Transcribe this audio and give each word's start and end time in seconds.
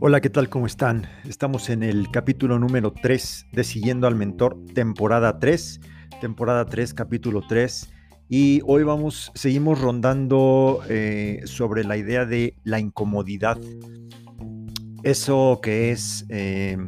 Hola, 0.00 0.20
¿qué 0.20 0.30
tal? 0.30 0.48
¿Cómo 0.48 0.66
están? 0.66 1.06
Estamos 1.24 1.68
en 1.70 1.82
el 1.82 2.10
capítulo 2.10 2.58
número 2.58 2.92
3 2.92 3.48
de 3.52 3.64
Siguiendo 3.64 4.06
al 4.06 4.14
Mentor, 4.14 4.56
temporada 4.72 5.38
3, 5.38 5.80
temporada 6.20 6.66
3, 6.66 6.94
capítulo 6.94 7.42
3. 7.46 7.90
Y 8.28 8.62
hoy 8.64 8.84
vamos, 8.84 9.32
seguimos 9.34 9.80
rondando 9.80 10.82
eh, 10.88 11.42
sobre 11.46 11.82
la 11.82 11.96
idea 11.96 12.26
de 12.26 12.54
la 12.62 12.78
incomodidad. 12.78 13.58
Eso 15.02 15.58
que 15.62 15.90
es, 15.90 16.24
eh, 16.28 16.78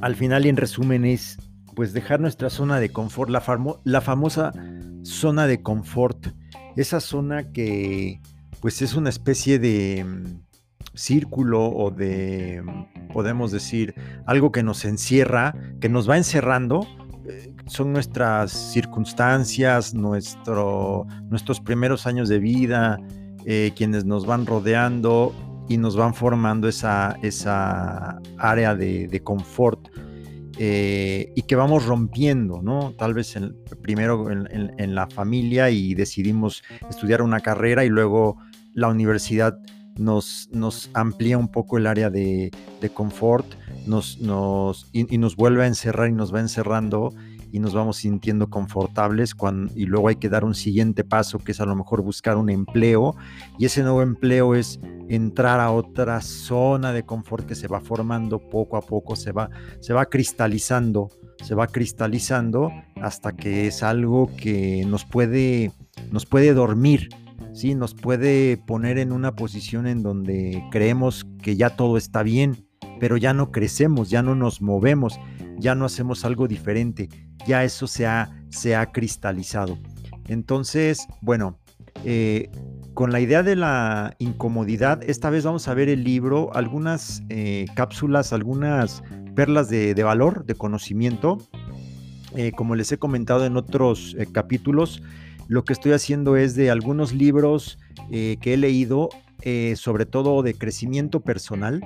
al 0.00 0.14
final 0.14 0.44
y 0.46 0.50
en 0.50 0.58
resumen, 0.58 1.04
es 1.04 1.38
pues 1.74 1.92
dejar 1.92 2.20
nuestra 2.20 2.50
zona 2.50 2.78
de 2.78 2.90
confort, 2.90 3.30
la, 3.30 3.42
la 3.84 4.00
famosa 4.00 4.52
zona 5.02 5.46
de 5.46 5.62
confort, 5.62 6.28
esa 6.76 7.00
zona 7.00 7.52
que 7.52 8.20
pues 8.60 8.80
es 8.80 8.94
una 8.94 9.10
especie 9.10 9.58
de 9.58 10.04
mm, 10.04 10.40
círculo 10.94 11.64
o 11.64 11.90
de, 11.90 12.62
mm, 12.62 13.12
podemos 13.12 13.50
decir, 13.50 13.94
algo 14.26 14.52
que 14.52 14.62
nos 14.62 14.84
encierra, 14.84 15.54
que 15.80 15.88
nos 15.88 16.08
va 16.08 16.16
encerrando, 16.16 16.86
eh, 17.28 17.54
son 17.66 17.92
nuestras 17.92 18.52
circunstancias, 18.52 19.94
nuestro, 19.94 21.06
nuestros 21.28 21.60
primeros 21.60 22.06
años 22.06 22.28
de 22.28 22.38
vida, 22.38 22.98
eh, 23.44 23.72
quienes 23.76 24.04
nos 24.04 24.26
van 24.26 24.46
rodeando 24.46 25.34
y 25.68 25.78
nos 25.78 25.96
van 25.96 26.14
formando 26.14 26.68
esa, 26.68 27.16
esa 27.22 28.20
área 28.38 28.74
de 28.74 29.20
confort 29.24 29.88
eh, 30.58 31.32
y 31.34 31.42
que 31.42 31.56
vamos 31.56 31.86
rompiendo, 31.86 32.62
¿no? 32.62 32.94
Tal 32.98 33.14
vez 33.14 33.34
primero 33.80 34.30
en, 34.30 34.94
la 34.94 35.06
familia 35.06 35.70
y 35.70 35.94
decidimos 35.94 36.62
estudiar 36.88 37.22
una 37.22 37.40
carrera 37.40 37.84
y 37.84 37.88
luego 37.88 38.36
la 38.74 38.88
universidad 38.88 39.58
nos, 39.96 40.48
nos 40.52 40.90
amplía 40.94 41.38
un 41.38 41.48
poco 41.48 41.78
el 41.78 41.86
área 41.86 42.10
de, 42.10 42.50
confort 42.94 43.46
nos, 43.86 44.20
nos, 44.20 44.88
y, 44.92 45.18
nos 45.18 45.36
vuelve 45.36 45.64
a 45.64 45.66
encerrar 45.66 46.08
y 46.08 46.12
nos 46.12 46.34
va 46.34 46.40
encerrando 46.40 47.12
y 47.52 47.60
nos 47.60 47.74
vamos 47.74 47.98
sintiendo 47.98 48.48
confortables 48.48 49.36
y 49.76 49.84
luego 49.84 50.08
hay 50.08 50.16
que 50.16 50.30
dar 50.30 50.44
un 50.44 50.54
siguiente 50.54 51.04
paso 51.04 51.38
que 51.38 51.52
es 51.52 51.60
a 51.60 51.66
lo 51.66 51.76
mejor 51.76 52.02
buscar 52.02 52.38
un 52.38 52.48
empleo 52.48 53.14
y 53.58 53.66
ese 53.66 53.82
nuevo 53.82 54.00
empleo 54.00 54.54
es 54.54 54.80
entrar 55.08 55.60
a 55.60 55.70
otra 55.70 56.22
zona 56.22 56.92
de 56.92 57.04
confort 57.04 57.46
que 57.46 57.54
se 57.54 57.68
va 57.68 57.82
formando 57.82 58.38
poco 58.38 58.78
a 58.78 58.80
poco, 58.80 59.14
se 59.16 59.32
va, 59.32 59.50
se 59.80 59.92
va 59.92 60.06
cristalizando, 60.06 61.10
se 61.42 61.54
va 61.54 61.66
cristalizando 61.66 62.72
hasta 62.96 63.32
que 63.32 63.66
es 63.66 63.82
algo 63.82 64.30
que 64.34 64.86
nos 64.86 65.04
puede, 65.04 65.72
nos 66.10 66.24
puede 66.24 66.54
dormir, 66.54 67.10
¿sí? 67.52 67.74
nos 67.74 67.94
puede 67.94 68.56
poner 68.56 68.96
en 68.96 69.12
una 69.12 69.34
posición 69.34 69.86
en 69.86 70.02
donde 70.02 70.64
creemos 70.70 71.26
que 71.42 71.56
ya 71.56 71.76
todo 71.76 71.98
está 71.98 72.22
bien, 72.22 72.66
pero 73.02 73.16
ya 73.16 73.34
no 73.34 73.50
crecemos, 73.50 74.10
ya 74.10 74.22
no 74.22 74.36
nos 74.36 74.62
movemos, 74.62 75.18
ya 75.58 75.74
no 75.74 75.86
hacemos 75.86 76.24
algo 76.24 76.46
diferente, 76.46 77.08
ya 77.44 77.64
eso 77.64 77.88
se 77.88 78.06
ha, 78.06 78.30
se 78.48 78.76
ha 78.76 78.92
cristalizado. 78.92 79.76
Entonces, 80.28 81.08
bueno, 81.20 81.58
eh, 82.04 82.48
con 82.94 83.10
la 83.10 83.18
idea 83.18 83.42
de 83.42 83.56
la 83.56 84.14
incomodidad, 84.20 85.02
esta 85.02 85.30
vez 85.30 85.44
vamos 85.44 85.66
a 85.66 85.74
ver 85.74 85.88
el 85.88 86.04
libro, 86.04 86.54
algunas 86.54 87.24
eh, 87.28 87.66
cápsulas, 87.74 88.32
algunas 88.32 89.02
perlas 89.34 89.68
de, 89.68 90.00
valor, 90.04 90.46
de 90.46 90.54
conocimiento. 90.54 91.38
Eh, 92.36 92.52
como 92.52 92.76
les 92.76 92.92
he 92.92 92.98
comentado 92.98 93.44
en 93.44 93.56
otros 93.56 94.16
capítulos, 94.30 95.02
lo 95.48 95.64
que 95.64 95.72
estoy 95.72 95.90
haciendo 95.90 96.36
es 96.36 96.54
de 96.54 96.70
algunos 96.70 97.12
libros 97.12 97.80
que 98.12 98.38
he 98.44 98.56
leído, 98.56 99.08
sobre 99.74 100.06
todo 100.06 100.42
de 100.44 100.54
crecimiento 100.54 101.20
personal, 101.20 101.80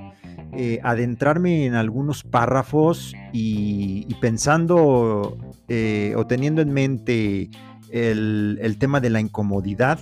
eh, 0.56 0.80
adentrarme 0.82 1.66
en 1.66 1.74
algunos 1.74 2.22
párrafos 2.22 3.14
y, 3.32 4.06
pensando 4.20 5.36
eh, 5.68 6.14
o 6.16 6.26
teniendo 6.26 6.62
en 6.62 6.72
mente 6.72 7.50
el, 7.90 8.76
tema 8.78 9.00
de 9.00 9.10
la 9.10 9.20
incomodidad, 9.20 9.98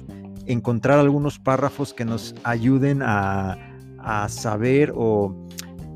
encontrar 0.47 0.99
algunos 0.99 1.39
párrafos 1.39 1.93
que 1.93 2.05
nos 2.05 2.35
ayuden 2.45 3.01
a, 3.03 3.59
saber 4.29 4.93
o 4.95 5.35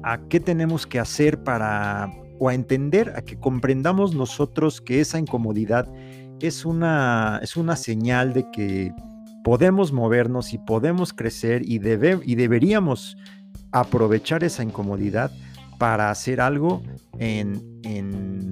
a 0.02 0.18
qué 0.28 0.40
tenemos 0.40 0.86
que 0.86 0.98
hacer 0.98 1.42
para 1.42 2.10
o 2.38 2.48
a 2.48 2.54
entender, 2.54 3.12
a 3.16 3.22
que 3.22 3.38
comprendamos 3.38 4.14
nosotros 4.14 4.80
que 4.80 5.00
esa 5.00 5.18
incomodidad 5.18 5.86
es 6.40 6.64
una, 6.64 7.38
es 7.42 7.56
una 7.56 7.76
señal 7.76 8.32
de 8.32 8.50
que 8.50 8.92
podemos 9.44 9.92
movernos 9.92 10.52
y 10.52 10.58
podemos 10.58 11.12
crecer 11.12 11.62
y, 11.64 11.78
debe, 11.78 12.20
y 12.24 12.34
deberíamos 12.34 13.16
aprovechar 13.72 14.44
esa 14.44 14.62
incomodidad 14.62 15.30
para 15.78 16.10
hacer 16.10 16.40
algo 16.40 16.82
en, 17.18 17.66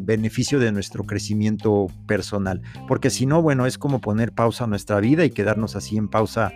beneficio 0.07 0.61
de 0.61 0.71
nuestro 0.71 1.05
crecimiento 1.05 1.89
personal. 2.07 2.63
Porque 2.87 3.11
si 3.11 3.27
no, 3.27 3.43
bueno, 3.43 3.67
es 3.67 3.77
como 3.77 4.01
poner 4.01 4.33
pausa 4.33 4.65
a 4.65 4.67
nuestra 4.69 5.01
vida 5.01 5.25
y 5.25 5.31
quedarnos 5.31 5.75
así 5.75 5.97
en 5.97 6.07
pausa, 6.07 6.53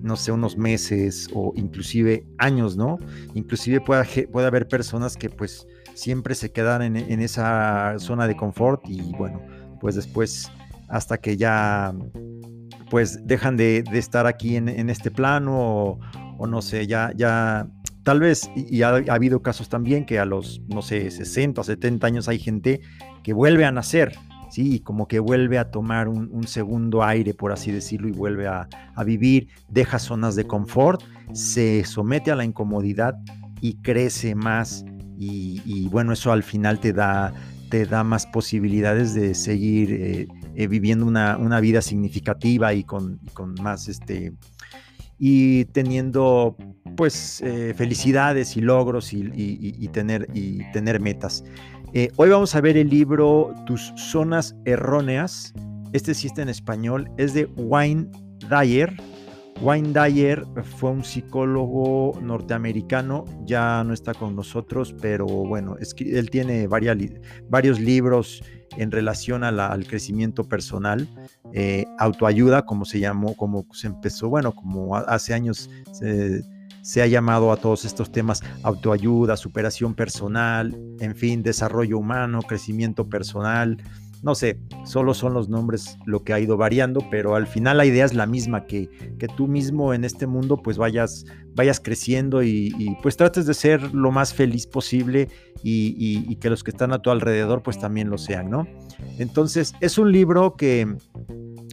no 0.00 0.16
sé, 0.16 0.32
unos 0.32 0.56
meses 0.56 1.28
o 1.34 1.52
inclusive 1.54 2.24
años, 2.38 2.78
¿no? 2.78 2.96
Inclusive 3.34 3.82
puede, 3.82 4.26
puede 4.28 4.46
haber 4.46 4.68
personas 4.68 5.18
que 5.18 5.28
pues 5.28 5.66
siempre 5.92 6.34
se 6.34 6.50
quedan 6.50 6.96
en, 6.96 7.20
esa 7.20 7.94
zona 7.98 8.26
de 8.26 8.36
confort 8.36 8.88
y 8.88 9.12
bueno, 9.12 9.42
pues 9.82 9.94
después 9.94 10.50
hasta 10.88 11.18
que 11.18 11.36
ya 11.36 11.94
pues 12.88 13.26
dejan 13.26 13.58
de, 13.58 13.84
estar 13.92 14.26
aquí 14.26 14.56
en, 14.56 14.88
este 14.88 15.10
plano 15.10 15.60
o, 15.60 16.00
o, 16.38 16.46
no 16.46 16.62
sé, 16.62 16.86
ya, 16.86 17.12
ya 17.14 17.68
Tal 18.08 18.20
vez, 18.20 18.50
y 18.56 18.80
ha, 18.80 19.04
habido 19.10 19.42
casos 19.42 19.68
también 19.68 20.06
que 20.06 20.18
a 20.18 20.24
los, 20.24 20.62
no 20.66 20.80
sé, 20.80 21.10
60, 21.10 21.62
70 21.62 22.06
años 22.06 22.26
hay 22.26 22.38
gente 22.38 22.80
que 23.22 23.34
vuelve 23.34 23.66
a 23.66 23.70
nacer, 23.70 24.14
¿sí? 24.50 24.76
Y 24.76 24.80
como 24.80 25.06
que 25.06 25.18
vuelve 25.18 25.58
a 25.58 25.70
tomar 25.70 26.08
un, 26.08 26.46
segundo 26.46 27.04
aire, 27.04 27.34
por 27.34 27.52
así 27.52 27.70
decirlo, 27.70 28.08
y 28.08 28.12
vuelve 28.12 28.46
a, 28.46 28.66
vivir, 29.04 29.48
deja 29.68 29.98
zonas 29.98 30.36
de 30.36 30.46
confort, 30.46 31.02
se 31.34 31.84
somete 31.84 32.30
a 32.30 32.36
la 32.36 32.46
incomodidad 32.46 33.14
y 33.60 33.74
crece 33.82 34.34
más. 34.34 34.86
Y, 35.18 35.86
bueno, 35.90 36.14
eso 36.14 36.32
al 36.32 36.44
final 36.44 36.80
te 36.80 36.94
da, 36.94 37.34
te 37.68 37.84
da 37.84 38.04
más 38.04 38.24
posibilidades 38.24 39.12
de 39.12 39.34
seguir 39.34 39.92
eh, 39.92 40.28
eh, 40.54 40.66
viviendo 40.66 41.04
una, 41.04 41.60
vida 41.60 41.82
significativa 41.82 42.72
y 42.72 42.84
con, 42.84 43.18
con 43.34 43.52
más 43.60 43.86
este 43.86 44.32
y 45.18 45.64
teniendo 45.66 46.56
pues 46.96 47.40
eh, 47.42 47.74
felicidades 47.76 48.56
y 48.56 48.60
logros 48.60 49.12
y, 49.12 49.88
tener, 49.92 50.28
y 50.34 50.70
tener 50.72 51.00
metas. 51.00 51.44
Eh, 51.94 52.10
hoy 52.16 52.28
vamos 52.28 52.54
a 52.54 52.60
ver 52.60 52.76
el 52.76 52.90
libro 52.90 53.54
Tus 53.66 53.92
zonas 53.96 54.54
erróneas. 54.64 55.54
Este 55.92 56.14
sí 56.14 56.26
está 56.26 56.42
en 56.42 56.48
español. 56.48 57.10
Es 57.16 57.34
de 57.34 57.46
Wayne 57.56 58.08
Dyer. 58.50 58.94
Wayne 59.60 59.92
Dyer 59.92 60.46
fue 60.76 60.90
un 60.90 61.04
psicólogo 61.04 62.18
norteamericano, 62.22 63.24
ya 63.44 63.82
no 63.82 63.92
está 63.92 64.14
con 64.14 64.36
nosotros, 64.36 64.94
pero 65.00 65.26
bueno, 65.26 65.76
es 65.80 65.94
que 65.94 66.18
él 66.18 66.30
tiene 66.30 66.68
varios 66.68 67.80
libros 67.80 68.42
en 68.76 68.92
relación 68.92 69.42
al 69.42 69.86
crecimiento 69.86 70.44
personal, 70.44 71.08
eh, 71.52 71.86
autoayuda, 71.98 72.64
como 72.66 72.84
se 72.84 73.00
llamó, 73.00 73.34
como 73.36 73.66
se 73.72 73.88
empezó, 73.88 74.28
bueno, 74.28 74.54
como 74.54 74.94
hace 74.94 75.34
años 75.34 75.68
se, 75.92 76.42
se 76.82 77.02
ha 77.02 77.06
llamado 77.06 77.50
a 77.50 77.56
todos 77.56 77.84
estos 77.84 78.12
temas 78.12 78.42
autoayuda, 78.62 79.36
superación 79.36 79.94
personal, 79.94 80.78
en 81.00 81.16
fin, 81.16 81.42
desarrollo 81.42 81.98
humano, 81.98 82.42
crecimiento 82.42 83.08
personal, 83.08 83.82
no 84.22 84.34
sé, 84.34 84.58
solo 84.84 85.14
son 85.14 85.34
los 85.34 85.48
nombres 85.48 85.96
lo 86.04 86.24
que 86.24 86.32
ha 86.32 86.40
ido 86.40 86.56
variando, 86.56 87.00
pero 87.10 87.34
al 87.34 87.46
final 87.46 87.76
la 87.76 87.86
idea 87.86 88.04
es 88.04 88.14
la 88.14 88.26
misma, 88.26 88.64
que, 88.64 88.88
que 89.18 89.28
tú 89.28 89.46
mismo 89.46 89.94
en 89.94 90.04
este 90.04 90.26
mundo 90.26 90.56
pues 90.56 90.76
vayas, 90.76 91.24
vayas 91.54 91.80
creciendo 91.80 92.42
y, 92.42 92.96
pues 93.02 93.16
trates 93.16 93.46
de 93.46 93.54
ser 93.54 93.94
lo 93.94 94.10
más 94.10 94.34
feliz 94.34 94.66
posible 94.66 95.28
y, 95.62 96.36
que 96.36 96.50
los 96.50 96.64
que 96.64 96.70
están 96.70 96.92
a 96.92 97.00
tu 97.00 97.10
alrededor 97.10 97.62
pues 97.62 97.78
también 97.78 98.10
lo 98.10 98.18
sean, 98.18 98.50
¿no? 98.50 98.66
Entonces 99.18 99.74
es 99.80 99.98
un 99.98 100.12
libro 100.12 100.56
que, 100.56 100.96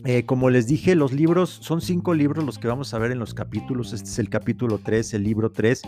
eh, 0.06 0.26
como 0.26 0.50
les 0.50 0.68
dije, 0.68 0.96
los 0.96 1.14
libros, 1.14 1.50
son 1.50 1.82
cinco 1.82 2.14
libros 2.14 2.44
los 2.44 2.60
que 2.60 2.68
vamos 2.68 2.94
a 2.94 3.00
ver 3.00 3.12
en 3.12 3.20
los 3.20 3.34
capítulos, 3.34 3.94
este 3.94 4.10
es 4.10 4.20
el 4.20 4.30
capítulo 4.30 4.80
3, 4.84 5.16
el 5.16 5.24
libro 5.24 5.52
3, 5.52 5.82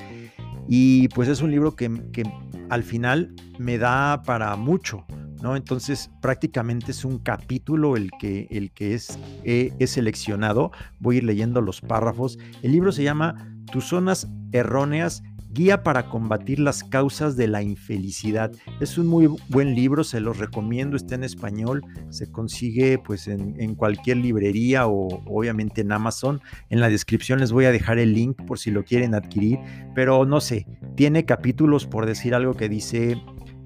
y 0.68 1.08
pues 1.10 1.30
es 1.30 1.42
un 1.42 1.52
libro 1.52 1.76
que, 1.76 1.90
que 2.12 2.24
al 2.70 2.84
final 2.84 3.34
me 3.58 3.78
da 3.78 4.22
para 4.24 4.56
mucho, 4.56 5.06
¿no? 5.42 5.56
Entonces 5.56 6.10
prácticamente 6.22 6.92
es 6.92 7.06
un 7.06 7.20
capítulo 7.20 7.96
el 7.96 8.12
que, 8.20 8.48
el 8.50 8.72
que 8.72 8.94
es, 8.94 9.20
he, 9.44 9.88
seleccionado. 9.88 10.72
Voy 11.00 11.16
a 11.16 11.18
ir 11.20 11.24
leyendo 11.24 11.62
los 11.62 11.82
párrafos. 11.82 12.38
El 12.62 12.72
libro 12.72 12.92
se 12.92 13.04
llama 13.04 13.54
Tus 13.72 13.86
zonas 13.86 14.28
erróneas 14.52 15.24
Guía 15.50 15.82
para 15.82 16.10
combatir 16.10 16.60
las 16.60 16.84
causas 16.84 17.36
de 17.36 17.48
la 17.48 17.64
infelicidad. 17.64 18.52
Es 18.80 18.98
un 18.98 19.08
muy 19.08 19.28
buen 19.50 19.74
libro, 19.74 20.04
se 20.04 20.20
los 20.20 20.38
recomiendo, 20.38 20.96
está 20.96 21.16
en 21.16 21.24
español, 21.24 21.82
se 22.10 22.30
consigue 22.30 23.00
pues 23.00 23.28
en, 23.28 23.56
en, 23.60 23.74
cualquier 23.74 24.18
librería 24.18 24.88
o 24.88 25.08
obviamente 25.26 25.82
en 25.82 25.94
Amazon. 25.94 26.42
En 26.70 26.80
la 26.80 26.90
descripción 26.90 27.40
les 27.40 27.54
voy 27.54 27.66
a 27.66 27.72
dejar 27.72 27.98
el 27.98 28.14
link 28.14 28.40
por 28.46 28.60
si 28.60 28.70
lo 28.70 28.84
quieren 28.84 29.16
adquirir, 29.16 29.58
pero 29.96 30.26
no 30.26 30.42
sé, 30.42 30.68
tiene 30.96 31.26
capítulos 31.26 31.88
por 31.88 32.06
decir 32.06 32.36
algo 32.36 32.54
que 32.54 32.70
dice, 32.70 33.20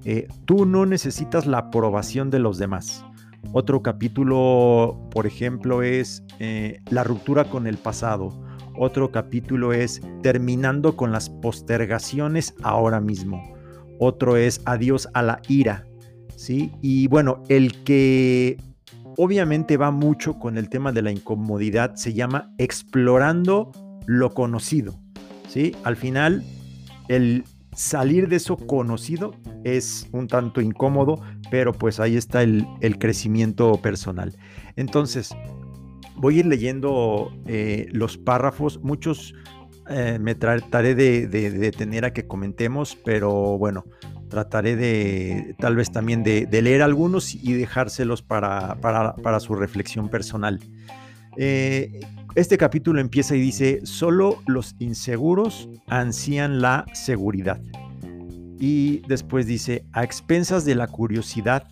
eh, 0.04 0.28
tú 0.44 0.66
no 0.66 0.86
necesitas 0.86 1.46
la 1.46 1.58
aprobación 1.58 2.30
de 2.30 2.38
los 2.38 2.58
demás. 2.58 3.04
Otro 3.52 3.82
capítulo, 3.82 4.98
por 5.10 5.26
ejemplo, 5.26 5.82
es 5.82 6.24
eh, 6.38 6.80
la 6.90 7.04
ruptura 7.04 7.44
con 7.44 7.66
el 7.66 7.76
pasado 7.76 8.30
otro 8.76 9.12
capítulo 9.12 9.72
es 9.72 10.00
Terminando 10.22 10.96
con 10.96 11.12
las 11.12 11.28
postergaciones 11.28 12.54
ahora 12.62 13.00
mismo. 13.00 13.42
Otro 13.98 14.36
es 14.36 14.62
Adiós 14.64 15.08
a 15.14 15.22
la 15.22 15.40
ira. 15.48 15.84
¿sí? 16.36 16.72
Y 16.80 17.06
bueno, 17.08 17.42
el 17.48 17.84
que 17.84 18.56
obviamente 19.16 19.76
va 19.76 19.90
mucho 19.90 20.38
con 20.38 20.56
el 20.56 20.68
tema 20.68 20.92
de 20.92 21.02
la 21.02 21.10
incomodidad 21.10 21.94
se 21.96 22.14
llama 22.14 22.50
Explorando 22.58 23.72
lo 24.06 24.32
conocido. 24.32 24.98
¿sí? 25.48 25.76
Al 25.84 25.96
final, 25.96 26.42
el 27.08 27.44
salir 27.74 28.28
de 28.28 28.36
eso 28.36 28.56
conocido 28.56 29.34
es 29.64 30.08
un 30.12 30.28
tanto 30.28 30.60
incómodo, 30.60 31.20
pero 31.50 31.72
pues 31.72 32.00
ahí 32.00 32.16
está 32.16 32.42
el, 32.42 32.66
crecimiento 32.98 33.80
personal. 33.80 34.36
Entonces, 34.76 35.34
voy 36.16 36.36
a 36.36 36.40
ir 36.40 36.46
leyendo 36.46 37.32
eh, 37.46 37.88
los 37.92 38.18
párrafos, 38.18 38.80
muchos 38.82 39.34
eh, 39.88 40.18
me 40.20 40.34
trataré 40.34 40.94
de, 40.94 41.26
detener 41.28 42.04
a 42.04 42.12
que 42.12 42.26
comentemos, 42.26 42.96
pero 43.04 43.58
bueno, 43.58 43.84
trataré 44.28 44.76
de 44.76 45.56
tal 45.58 45.76
vez 45.76 45.90
también 45.90 46.22
de, 46.22 46.46
leer 46.50 46.82
algunos 46.82 47.34
y 47.34 47.52
dejárselos 47.54 48.22
para, 48.22 48.76
su 49.40 49.54
reflexión 49.54 50.08
personal. 50.08 50.60
Eh, 51.36 52.00
este 52.34 52.56
capítulo 52.56 53.00
empieza 53.00 53.36
y 53.36 53.40
dice, 53.40 53.80
solo 53.84 54.42
los 54.46 54.74
inseguros 54.78 55.68
ansían 55.88 56.60
la 56.60 56.86
seguridad. 56.94 57.60
Y 58.58 59.00
después 59.08 59.46
dice, 59.46 59.84
a 59.92 60.04
expensas 60.04 60.64
de 60.64 60.74
la 60.74 60.86
curiosidad, 60.86 61.68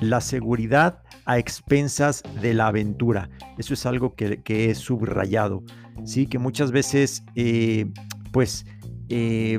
la 0.00 0.20
seguridad 0.20 1.02
a 1.24 1.38
expensas 1.38 2.22
de 2.40 2.54
la 2.54 2.68
aventura. 2.68 3.28
Eso 3.58 3.74
es 3.74 3.86
algo 3.86 4.14
que, 4.14 4.42
que 4.42 4.70
es 4.70 4.78
subrayado, 4.78 5.62
¿sí? 6.04 6.26
Que 6.26 6.38
muchas 6.38 6.70
veces, 6.70 7.24
eh, 7.34 7.86
pues, 8.32 8.66
eh, 9.08 9.58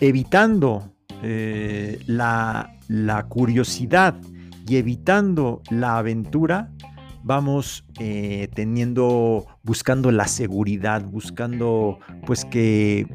evitando 0.00 0.94
la, 2.06 2.70
curiosidad 3.28 4.20
y 4.66 4.76
evitando 4.76 5.62
la 5.70 5.98
aventura, 5.98 6.70
vamos 7.28 7.84
teniendo, 8.54 9.46
buscando 9.62 10.10
la 10.10 10.26
seguridad, 10.26 11.04
buscando, 11.04 12.00
pues, 12.26 12.44
que 12.44 13.06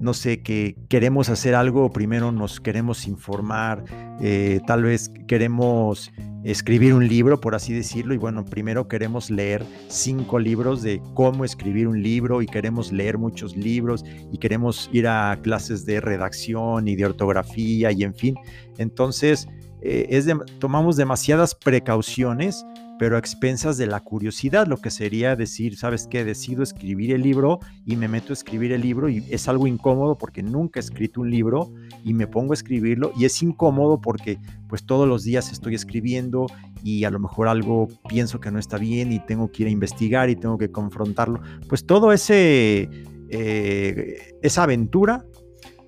no 0.00 0.14
sé, 0.14 0.42
que 0.42 0.76
queremos 0.88 1.28
hacer 1.28 1.54
algo, 1.54 1.90
primero 1.90 2.32
nos 2.32 2.60
queremos 2.60 3.06
informar, 3.06 3.84
eh, 4.20 4.60
tal 4.66 4.82
vez 4.82 5.10
queremos 5.28 6.10
escribir 6.44 6.94
un 6.94 7.06
libro, 7.06 7.40
por 7.40 7.54
así 7.54 7.72
decirlo, 7.72 8.12
y 8.12 8.16
bueno, 8.16 8.44
primero 8.44 8.88
queremos 8.88 9.30
leer 9.30 9.64
cinco 9.86 10.40
libros 10.40 10.82
de 10.82 11.00
cómo 11.14 11.44
escribir 11.44 11.86
un 11.86 12.02
libro 12.02 12.42
y 12.42 12.46
queremos 12.46 12.90
leer 12.90 13.16
muchos 13.16 13.56
libros 13.56 14.04
y 14.32 14.38
queremos 14.38 14.90
ir 14.92 15.06
a 15.06 15.38
clases 15.40 15.86
de 15.86 16.00
redacción 16.00 16.88
y 16.88 16.96
de 16.96 17.06
ortografía 17.06 17.92
y 17.92 18.02
en 18.02 18.14
fin. 18.14 18.34
Entonces, 18.78 19.46
eh, 19.82 20.06
es 20.10 20.26
tomamos 20.58 20.96
demasiadas 20.96 21.54
precauciones 21.54 22.64
pero 23.02 23.16
a 23.16 23.18
expensas 23.18 23.78
de 23.78 23.88
la 23.88 23.98
curiosidad, 23.98 24.68
lo 24.68 24.76
que 24.76 24.88
sería 24.88 25.34
decir, 25.34 25.76
¿sabes 25.76 26.06
qué? 26.06 26.24
Decido 26.24 26.62
escribir 26.62 27.12
el 27.12 27.22
libro 27.22 27.58
y 27.84 27.96
me 27.96 28.06
meto 28.06 28.32
a 28.32 28.34
escribir 28.34 28.70
el 28.70 28.80
libro 28.80 29.08
y 29.08 29.24
es 29.28 29.48
algo 29.48 29.66
incómodo 29.66 30.16
porque 30.16 30.40
nunca 30.40 30.78
he 30.78 30.82
escrito 30.82 31.20
un 31.20 31.28
libro 31.28 31.72
y 32.04 32.14
me 32.14 32.28
pongo 32.28 32.52
a 32.52 32.54
escribirlo 32.54 33.12
y 33.16 33.24
es 33.24 33.42
incómodo 33.42 34.00
porque 34.00 34.38
pues 34.68 34.86
todos 34.86 35.08
los 35.08 35.24
días 35.24 35.50
estoy 35.50 35.74
escribiendo 35.74 36.46
y 36.84 37.02
a 37.02 37.10
lo 37.10 37.18
mejor 37.18 37.48
algo 37.48 37.88
pienso 38.08 38.38
que 38.38 38.52
no 38.52 38.60
está 38.60 38.78
bien 38.78 39.10
y 39.10 39.18
tengo 39.18 39.50
que 39.50 39.64
ir 39.64 39.66
a 39.66 39.72
investigar 39.72 40.30
y 40.30 40.36
tengo 40.36 40.56
que 40.56 40.70
confrontarlo. 40.70 41.40
Pues 41.68 41.84
todo 41.84 42.12
ese, 42.12 42.88
eh, 43.30 44.38
esa 44.42 44.62
aventura 44.62 45.24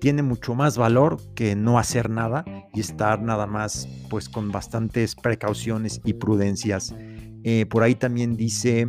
tiene 0.05 0.21
mucho 0.21 0.53
más 0.53 0.77
valor 0.77 1.17
que 1.33 1.55
no 1.55 1.79
hacer 1.79 2.11
nada 2.11 2.45
y 2.75 2.79
estar 2.79 3.23
nada 3.23 3.47
más 3.47 3.89
pues 4.07 4.29
con 4.29 4.51
bastantes 4.51 5.15
precauciones 5.15 5.99
y 6.05 6.13
prudencias. 6.13 6.93
Eh, 7.43 7.65
por 7.65 7.81
ahí 7.81 7.95
también 7.95 8.37
dice 8.37 8.85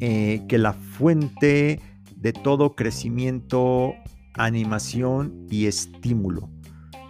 eh, 0.00 0.46
que 0.48 0.56
la 0.56 0.72
fuente 0.72 1.82
de 2.16 2.32
todo 2.32 2.74
crecimiento, 2.74 3.92
animación 4.32 5.46
y 5.50 5.66
estímulo. 5.66 6.48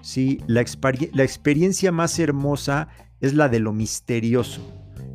¿sí? 0.03 0.43
La, 0.49 0.65
la 1.13 1.23
experiencia 1.23 1.93
más 1.93 2.19
hermosa 2.19 2.89
es 3.21 3.33
la 3.33 3.49
de 3.49 3.61
lo 3.61 3.73
misterioso. 3.73 4.61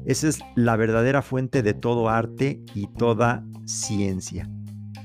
Esa 0.05 0.29
es 0.29 0.39
la 0.55 0.77
verdadera 0.77 1.21
fuente 1.21 1.61
de 1.61 1.73
todo 1.73 2.07
arte 2.07 2.63
y 2.73 2.87
toda 2.87 3.43
ciencia. 3.65 4.49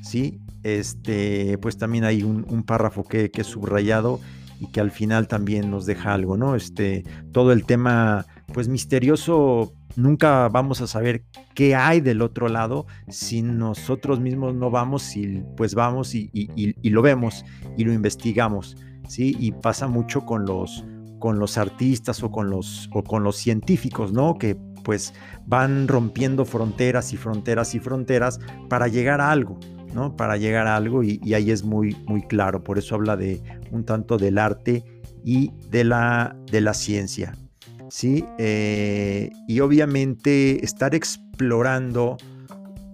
¿sí? 0.00 0.38
Este, 0.76 1.58
pues 1.58 1.78
también 1.78 2.04
hay 2.04 2.22
un, 2.22 2.62
párrafo 2.64 3.04
que, 3.04 3.30
es 3.32 3.46
subrayado 3.46 4.20
y 4.60 4.66
que 4.66 4.80
al 4.80 4.90
final 4.90 5.28
también 5.28 5.70
nos 5.70 5.86
deja 5.86 6.14
algo, 6.14 6.36
¿no? 6.36 6.54
Este, 6.54 7.04
todo 7.32 7.52
el 7.52 7.64
tema, 7.64 8.26
pues 8.52 8.68
misterioso, 8.68 9.72
nunca 9.96 10.48
vamos 10.48 10.80
a 10.80 10.86
saber 10.86 11.24
qué 11.54 11.74
hay 11.74 12.00
del 12.00 12.22
otro 12.22 12.48
lado 12.48 12.86
si 13.08 13.42
nosotros 13.42 14.20
mismos 14.20 14.54
no 14.54 14.70
vamos 14.70 15.16
y 15.16 15.42
pues 15.56 15.74
vamos 15.74 16.14
y, 16.14 16.30
y, 16.32 16.90
lo 16.90 17.02
vemos 17.02 17.44
y 17.76 17.84
lo 17.84 17.92
investigamos, 17.92 18.76
¿sí? 19.08 19.36
Y 19.38 19.52
pasa 19.52 19.86
mucho 19.86 20.24
con 20.26 20.44
los, 20.44 20.84
con 21.18 21.38
los 21.38 21.58
artistas 21.58 22.22
o 22.22 22.30
con 22.30 22.50
los, 22.50 22.88
o 22.92 23.02
con 23.02 23.22
los 23.22 23.36
científicos, 23.36 24.12
¿no? 24.12 24.38
Que 24.38 24.56
pues 24.84 25.12
van 25.46 25.86
rompiendo 25.86 26.44
fronteras 26.44 27.12
y 27.12 27.16
fronteras 27.16 27.74
y 27.74 27.78
fronteras 27.80 28.40
para 28.68 28.88
llegar 28.88 29.20
a 29.20 29.30
algo. 29.30 29.58
Para 30.16 30.36
llegar 30.36 30.66
a 30.66 30.76
algo 30.76 31.02
y, 31.02 31.20
ahí 31.34 31.50
es 31.50 31.64
muy, 31.64 31.96
muy 32.06 32.22
claro. 32.22 32.62
Por 32.62 32.78
eso 32.78 32.94
habla 32.94 33.16
de 33.16 33.40
un 33.70 33.84
tanto 33.84 34.16
del 34.16 34.38
arte 34.38 34.84
y 35.24 35.52
de 35.70 35.84
la, 35.84 36.36
de 36.50 36.60
la 36.60 36.74
ciencia, 36.74 37.36
¿sí? 37.90 38.24
Eh, 38.38 39.30
y 39.46 39.60
obviamente 39.60 40.64
estar 40.64 40.94
explorando, 40.94 42.16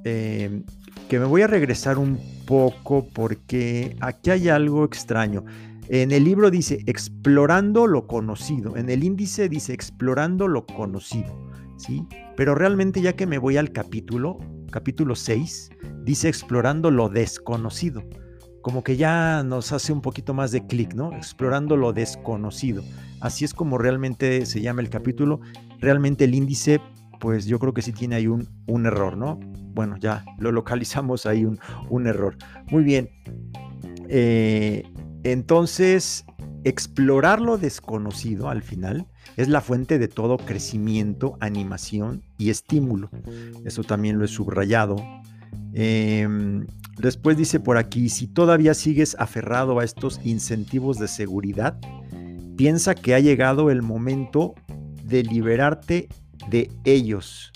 eh, 0.04 0.62
que 1.08 1.18
me 1.18 1.26
voy 1.26 1.42
a 1.42 1.46
regresar 1.46 1.98
un 1.98 2.18
poco 2.46 3.06
porque 3.12 3.96
aquí 4.00 4.30
hay 4.30 4.48
algo 4.48 4.84
extraño. 4.84 5.44
En 5.88 6.12
el 6.12 6.24
libro 6.24 6.50
dice 6.50 6.78
explorando 6.86 7.86
lo 7.86 8.06
conocido, 8.06 8.76
en 8.76 8.88
el 8.88 9.04
índice 9.04 9.48
dice 9.48 9.74
explorando 9.74 10.48
lo 10.48 10.64
conocido, 10.64 11.36
¿sí? 11.76 12.06
Pero 12.36 12.54
realmente 12.54 13.02
ya 13.02 13.12
que 13.14 13.26
me 13.26 13.36
voy 13.36 13.58
al 13.58 13.70
capítulo, 13.70 14.38
capítulo 14.70 15.14
6, 15.14 15.70
dice 16.02 16.28
explorando 16.28 16.90
lo 16.90 17.08
desconocido. 17.08 18.02
Como 18.62 18.82
que 18.82 18.96
ya 18.96 19.42
nos 19.42 19.72
hace 19.72 19.92
un 19.92 20.00
poquito 20.00 20.32
más 20.32 20.50
de 20.50 20.66
clic, 20.66 20.94
¿no? 20.94 21.12
Explorando 21.14 21.76
lo 21.76 21.92
desconocido. 21.92 22.82
Así 23.20 23.44
es 23.44 23.52
como 23.52 23.78
realmente 23.78 24.46
se 24.46 24.60
llama 24.62 24.80
el 24.80 24.88
capítulo. 24.88 25.40
Realmente 25.80 26.24
el 26.24 26.34
índice, 26.34 26.80
pues 27.20 27.44
yo 27.46 27.58
creo 27.58 27.74
que 27.74 27.82
sí 27.82 27.92
tiene 27.92 28.16
ahí 28.16 28.26
un, 28.26 28.48
un 28.66 28.86
error, 28.86 29.16
¿no? 29.16 29.38
Bueno, 29.74 29.96
ya 29.98 30.24
lo 30.38 30.50
localizamos 30.52 31.26
ahí 31.26 31.44
un, 31.44 31.58
un 31.90 32.06
error. 32.06 32.36
Muy 32.70 32.84
bien. 32.84 33.10
Eh, 34.08 34.82
entonces, 35.24 36.24
explorar 36.64 37.40
lo 37.40 37.58
desconocido 37.58 38.48
al 38.48 38.62
final 38.62 39.06
es 39.36 39.48
la 39.48 39.60
fuente 39.60 39.98
de 39.98 40.08
todo 40.08 40.38
crecimiento, 40.38 41.36
animación 41.40 42.22
y 42.38 42.50
estímulo. 42.50 43.10
Eso 43.64 43.82
también 43.84 44.18
lo 44.18 44.24
he 44.24 44.28
subrayado. 44.28 44.96
Em, 45.72 46.66
después 46.98 47.36
dice 47.36 47.60
por 47.60 47.76
aquí, 47.76 48.08
si 48.08 48.26
todavía 48.26 48.74
sigues 48.74 49.16
aferrado 49.18 49.78
a 49.78 49.84
estos 49.84 50.20
incentivos 50.24 50.98
de 50.98 51.08
seguridad, 51.08 51.78
piensa 52.56 52.94
que 52.94 53.14
ha 53.14 53.20
llegado 53.20 53.70
el 53.70 53.82
momento 53.82 54.54
de 55.04 55.22
liberarte 55.22 56.08
de 56.48 56.70
ellos. 56.84 57.52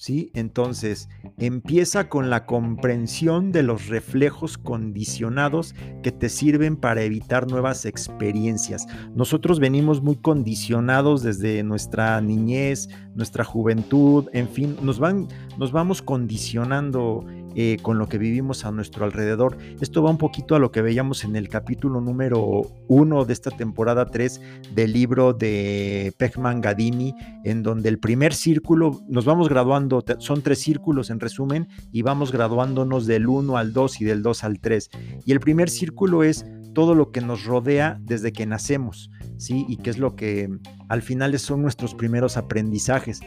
¿Sí? 0.00 0.30
Entonces, 0.32 1.10
empieza 1.36 2.08
con 2.08 2.30
la 2.30 2.46
comprensión 2.46 3.52
de 3.52 3.62
los 3.62 3.88
reflejos 3.88 4.56
condicionados 4.56 5.74
que 6.02 6.10
te 6.10 6.30
sirven 6.30 6.76
para 6.76 7.02
evitar 7.02 7.46
nuevas 7.50 7.84
experiencias. 7.84 8.86
Nosotros 9.14 9.60
venimos 9.60 10.00
muy 10.00 10.16
condicionados 10.16 11.22
desde 11.22 11.62
nuestra 11.64 12.18
niñez, 12.22 12.88
nuestra 13.14 13.44
juventud, 13.44 14.30
en 14.32 14.48
fin, 14.48 14.74
nos, 14.80 14.98
van, 14.98 15.28
nos 15.58 15.70
vamos 15.70 16.00
condicionando 16.00 17.26
eh, 17.54 17.78
con 17.82 17.98
lo 17.98 18.08
que 18.08 18.18
vivimos 18.18 18.64
a 18.64 18.70
nuestro 18.70 19.04
alrededor. 19.04 19.56
Esto 19.80 20.02
va 20.02 20.10
un 20.10 20.18
poquito 20.18 20.54
a 20.54 20.58
lo 20.58 20.70
que 20.70 20.82
veíamos 20.82 21.24
en 21.24 21.36
el 21.36 21.48
capítulo 21.48 22.00
número 22.00 22.62
uno 22.88 23.24
de 23.24 23.32
esta 23.32 23.50
temporada 23.50 24.06
3 24.06 24.40
del 24.74 24.92
libro 24.92 25.32
de 25.32 26.12
Pechman 26.16 26.60
Gadini, 26.60 27.14
en 27.44 27.62
donde 27.62 27.88
el 27.88 27.98
primer 27.98 28.34
círculo, 28.34 29.00
nos 29.08 29.24
vamos 29.24 29.48
graduando, 29.48 30.04
son 30.18 30.42
tres 30.42 30.60
círculos 30.60 31.10
en 31.10 31.20
resumen, 31.20 31.68
y 31.92 32.02
vamos 32.02 32.32
graduándonos 32.32 33.06
del 33.06 33.26
1 33.26 33.56
al 33.56 33.72
2 33.72 34.00
y 34.00 34.04
del 34.04 34.22
2 34.22 34.44
al 34.44 34.60
3. 34.60 34.90
Y 35.24 35.32
el 35.32 35.40
primer 35.40 35.70
círculo 35.70 36.22
es 36.22 36.44
todo 36.74 36.94
lo 36.94 37.10
que 37.10 37.20
nos 37.20 37.44
rodea 37.44 37.98
desde 38.00 38.32
que 38.32 38.46
nacemos, 38.46 39.10
¿sí? 39.36 39.64
Y 39.68 39.78
que 39.78 39.90
es 39.90 39.98
lo 39.98 40.14
que 40.16 40.48
al 40.88 41.02
final 41.02 41.38
son 41.38 41.62
nuestros 41.62 41.94
primeros 41.94 42.36
aprendizajes. 42.36 43.20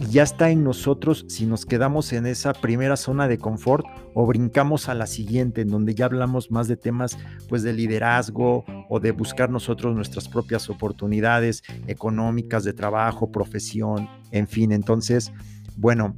Y 0.00 0.06
ya 0.12 0.22
está 0.22 0.50
en 0.50 0.62
nosotros 0.62 1.24
si 1.28 1.46
nos 1.46 1.66
quedamos 1.66 2.12
en 2.12 2.26
esa 2.26 2.52
primera 2.52 2.96
zona 2.96 3.26
de 3.26 3.38
confort 3.38 3.84
o 4.14 4.26
brincamos 4.26 4.88
a 4.88 4.94
la 4.94 5.06
siguiente, 5.06 5.62
en 5.62 5.68
donde 5.68 5.94
ya 5.94 6.04
hablamos 6.04 6.50
más 6.50 6.68
de 6.68 6.76
temas 6.76 7.18
pues 7.48 7.62
de 7.62 7.72
liderazgo 7.72 8.64
o 8.88 9.00
de 9.00 9.10
buscar 9.10 9.50
nosotros 9.50 9.94
nuestras 9.96 10.28
propias 10.28 10.70
oportunidades 10.70 11.62
económicas, 11.88 12.64
de 12.64 12.72
trabajo, 12.72 13.32
profesión, 13.32 14.08
en 14.30 14.46
fin. 14.46 14.70
Entonces, 14.70 15.32
bueno, 15.76 16.16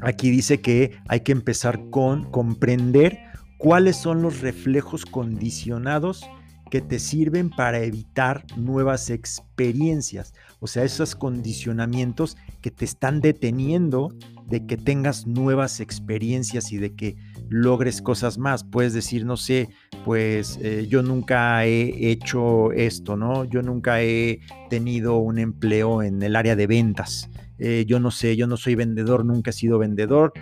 aquí 0.00 0.30
dice 0.30 0.60
que 0.60 0.98
hay 1.08 1.20
que 1.20 1.32
empezar 1.32 1.88
con 1.90 2.30
comprender 2.30 3.18
cuáles 3.58 3.96
son 3.96 4.22
los 4.22 4.40
reflejos 4.40 5.04
condicionados 5.04 6.24
que 6.70 6.80
te 6.80 6.98
sirven 6.98 7.50
para 7.50 7.80
evitar 7.80 8.44
nuevas 8.56 9.10
experiencias, 9.10 10.34
o 10.60 10.66
sea, 10.66 10.84
esos 10.84 11.14
condicionamientos 11.14 12.36
que 12.60 12.70
te 12.70 12.84
están 12.84 13.20
deteniendo 13.20 14.14
de 14.48 14.66
que 14.66 14.76
tengas 14.76 15.26
nuevas 15.26 15.80
experiencias 15.80 16.72
y 16.72 16.78
de 16.78 16.94
que 16.94 17.16
logres 17.48 18.00
cosas 18.00 18.38
más. 18.38 18.64
Puedes 18.64 18.94
decir, 18.94 19.24
no 19.24 19.36
sé, 19.36 19.68
pues 20.04 20.58
eh, 20.62 20.86
yo 20.88 21.02
nunca 21.02 21.64
he 21.66 22.10
hecho 22.10 22.72
esto, 22.72 23.16
¿no? 23.16 23.44
Yo 23.44 23.62
nunca 23.62 24.02
he 24.02 24.40
tenido 24.70 25.18
un 25.18 25.38
empleo 25.38 26.02
en 26.02 26.22
el 26.22 26.34
área 26.34 26.56
de 26.56 26.66
ventas. 26.66 27.28
Eh, 27.58 27.84
yo 27.86 27.98
no 27.98 28.10
sé, 28.10 28.36
yo 28.36 28.46
no 28.46 28.56
soy 28.56 28.74
vendedor, 28.76 29.24
nunca 29.24 29.50
he 29.50 29.52
sido 29.52 29.78
vendedor, 29.78 30.32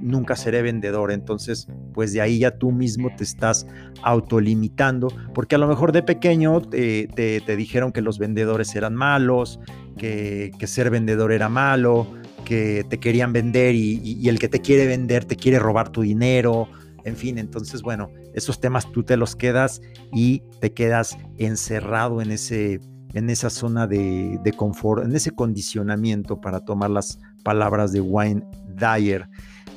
nunca 0.00 0.36
seré 0.36 0.62
vendedor. 0.62 1.10
Entonces, 1.10 1.68
pues 1.94 2.12
de 2.12 2.20
ahí 2.20 2.40
ya 2.40 2.58
tú 2.58 2.72
mismo 2.72 3.10
te 3.16 3.24
estás 3.24 3.66
autolimitando, 4.02 5.08
porque 5.34 5.54
a 5.54 5.58
lo 5.58 5.68
mejor 5.68 5.92
de 5.92 6.02
pequeño 6.02 6.60
te, 6.60 7.56
dijeron 7.56 7.92
que 7.92 8.02
los 8.02 8.18
vendedores 8.18 8.74
eran 8.76 8.94
malos, 8.94 9.60
que, 9.96 10.52
ser 10.66 10.90
vendedor 10.90 11.32
era 11.32 11.48
malo, 11.48 12.06
que 12.44 12.84
te 12.88 12.98
querían 12.98 13.32
vender 13.32 13.74
y, 13.74 14.28
el 14.28 14.38
que 14.38 14.48
te 14.48 14.60
quiere 14.60 14.86
vender 14.86 15.24
te 15.24 15.36
quiere 15.36 15.58
robar 15.58 15.90
tu 15.90 16.02
dinero. 16.02 16.68
En 17.04 17.16
fin, 17.16 17.38
entonces, 17.38 17.82
bueno, 17.82 18.10
esos 18.34 18.60
temas 18.60 18.90
tú 18.90 19.04
te 19.04 19.16
los 19.16 19.36
quedas 19.36 19.80
y 20.12 20.42
te 20.60 20.72
quedas 20.72 21.16
encerrado 21.38 22.20
en 22.20 22.32
ese, 22.32 22.80
en 23.16 23.30
esa 23.30 23.48
zona 23.48 23.86
de, 23.86 24.54
confort, 24.58 25.02
en 25.02 25.16
ese 25.16 25.30
condicionamiento 25.30 26.38
para 26.38 26.60
tomar 26.60 26.90
las 26.90 27.18
palabras 27.42 27.90
de 27.90 28.02
Wayne 28.02 28.46
Dyer. 28.68 29.26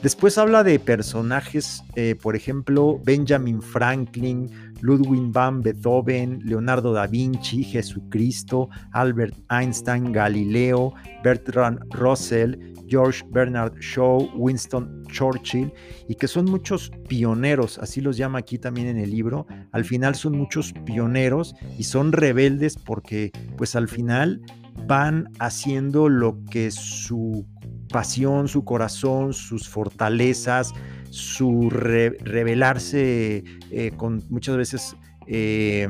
Después 0.02 0.38
habla 0.38 0.64
de 0.64 0.80
personajes, 0.80 1.84
eh, 1.96 2.16
por 2.16 2.38
ejemplo, 2.38 3.02
Benjamin 3.04 3.62
Franklin, 3.62 4.50
Ludwig 4.80 5.34
van 5.34 5.62
Beethoven, 5.62 6.40
Leonardo 6.46 6.94
da 6.94 7.06
Vinci, 7.06 7.66
Jesucristo, 7.66 8.70
Albert 8.94 9.36
Einstein, 9.50 10.14
Galileo, 10.14 10.94
Bertrand 11.22 11.80
Russell, 11.94 12.56
George 12.88 13.26
Bernard 13.30 13.78
Shaw, 13.82 14.30
Winston 14.36 15.04
Churchill, 15.12 15.74
y 16.08 16.16
que 16.16 16.30
son 16.30 16.46
muchos 16.46 16.92
pioneros, 17.10 17.78
así 17.78 18.00
los 18.00 18.16
llama 18.16 18.40
aquí 18.40 18.58
también 18.58 18.88
en 18.88 19.00
el 19.00 19.12
libro. 19.12 19.48
Al 19.74 19.84
final 19.84 20.16
son 20.16 20.38
muchos 20.38 20.72
pioneros 20.86 21.56
y 21.78 21.84
son 21.84 22.14
rebeldes 22.14 22.78
porque 22.78 23.32
pues 23.58 23.76
al 23.76 23.90
final 23.90 24.42
van 24.88 25.30
haciendo 25.40 26.08
lo 26.08 26.42
que 26.46 26.72
su 26.72 27.46
pasión, 27.90 28.48
su 28.48 28.64
corazón, 28.64 29.34
sus 29.34 29.68
fortalezas, 29.68 30.74
su 31.10 31.70
revelarse 31.70 33.44
eh, 33.72 33.92
con 33.98 34.24
muchas 34.30 34.58
veces 34.58 34.96
eh, 35.28 35.88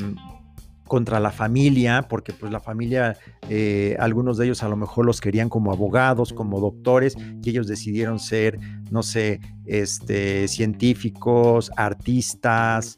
contra 0.85 1.19
la 1.19 1.31
familia, 1.31 2.07
porque 2.09 2.33
pues 2.33 2.51
la 2.51 2.59
familia, 2.59 3.15
eh, 3.47 3.95
algunos 3.99 4.37
de 4.37 4.45
ellos 4.45 4.63
a 4.63 4.69
lo 4.69 4.75
mejor 4.75 5.05
los 5.05 5.21
querían 5.21 5.47
como 5.47 5.71
abogados, 5.71 6.33
como 6.33 6.59
doctores, 6.59 7.15
y 7.43 7.49
ellos 7.51 7.67
decidieron 7.67 8.17
ser, 8.17 8.57
no 8.89 9.03
sé, 9.03 9.39
este, 9.67 10.47
científicos, 10.47 11.69
artistas, 11.75 12.97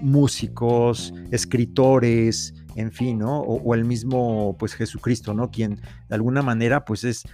músicos, 0.00 1.12
escritores, 1.30 2.54
en 2.76 2.92
fin, 2.92 3.18
¿no? 3.18 3.40
O, 3.40 3.74
el 3.74 3.84
mismo, 3.84 4.56
pues 4.58 4.74
Jesucristo, 4.74 5.34
¿no? 5.34 5.50
Quien 5.50 5.76
de 6.08 6.14
alguna 6.14 6.42
manera, 6.42 6.84
pues 6.84 7.04
es, 7.04 7.24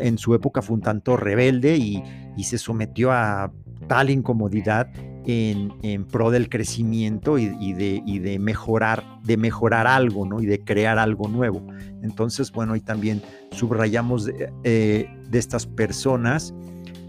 en 0.00 0.18
su 0.18 0.34
época 0.34 0.62
fue 0.62 0.76
un 0.76 0.82
tanto 0.82 1.16
rebelde 1.16 1.76
y, 1.76 2.02
se 2.42 2.56
sometió 2.56 3.12
a 3.12 3.52
tal 3.88 4.10
incomodidad 4.10 4.88
en, 5.26 6.06
pro 6.06 6.30
del 6.30 6.48
crecimiento 6.48 7.36
y, 7.38 7.72
de, 7.72 8.02
de, 8.20 8.38
mejorar, 8.38 9.04
de 9.24 9.36
mejorar 9.36 9.86
algo, 9.86 10.24
¿no? 10.24 10.40
Y 10.40 10.46
de 10.46 10.60
crear 10.64 10.98
algo 10.98 11.28
nuevo. 11.28 11.62
Entonces, 12.02 12.50
bueno, 12.52 12.76
y 12.76 12.80
también 12.80 13.22
subrayamos 13.50 14.24
de, 14.24 14.52
eh, 14.64 15.08
estas 15.32 15.66
personas. 15.66 16.54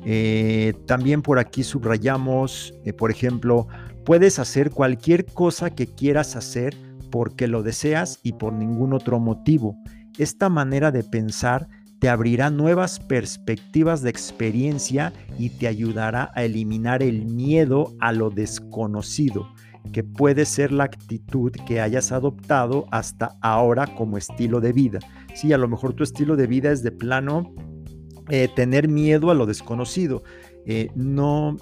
Eh, 0.05 0.73
también 0.85 1.21
por 1.21 1.39
aquí 1.39 1.63
subrayamos, 1.63 2.73
eh, 2.85 2.93
por 2.93 3.11
ejemplo, 3.11 3.67
puedes 4.05 4.39
hacer 4.39 4.71
cualquier 4.71 5.25
cosa 5.25 5.69
que 5.69 5.87
quieras 5.87 6.35
hacer 6.35 6.75
porque 7.09 7.47
lo 7.47 7.63
deseas 7.63 8.19
y 8.23 8.33
por 8.33 8.53
ningún 8.53 8.93
otro 8.93 9.19
motivo. 9.19 9.75
Esta 10.17 10.49
manera 10.49 10.91
de 10.91 11.03
pensar 11.03 11.67
te 11.99 12.09
abrirá 12.09 12.49
nuevas 12.49 12.99
perspectivas 12.99 14.01
de 14.01 14.09
experiencia 14.09 15.13
y 15.37 15.49
te 15.49 15.67
ayudará 15.67 16.31
a 16.33 16.43
eliminar 16.43 17.03
el 17.03 17.25
miedo 17.25 17.93
a 17.99 18.13
lo 18.13 18.29
desconocido, 18.29 19.49
que 19.91 20.03
puede 20.03 20.45
ser 20.45 20.71
la 20.71 20.85
actitud 20.85 21.51
que 21.67 21.81
hayas 21.81 22.11
adoptado 22.11 22.85
hasta 22.91 23.37
ahora 23.41 23.87
como 23.95 24.17
estilo 24.17 24.61
de 24.61 24.71
vida. 24.71 24.99
Sí, 25.35 25.51
a 25.51 25.57
lo 25.57 25.67
mejor 25.67 25.93
tu 25.93 26.03
estilo 26.03 26.37
de 26.37 26.47
vida 26.47 26.71
es 26.71 26.83
de 26.83 26.91
plano 26.91 27.53
eh, 28.29 28.47
tener 28.55 28.87
miedo 28.87 29.31
a 29.31 29.33
lo 29.33 29.45
desconocido, 29.45 30.23
eh, 30.65 30.89
no 30.95 31.57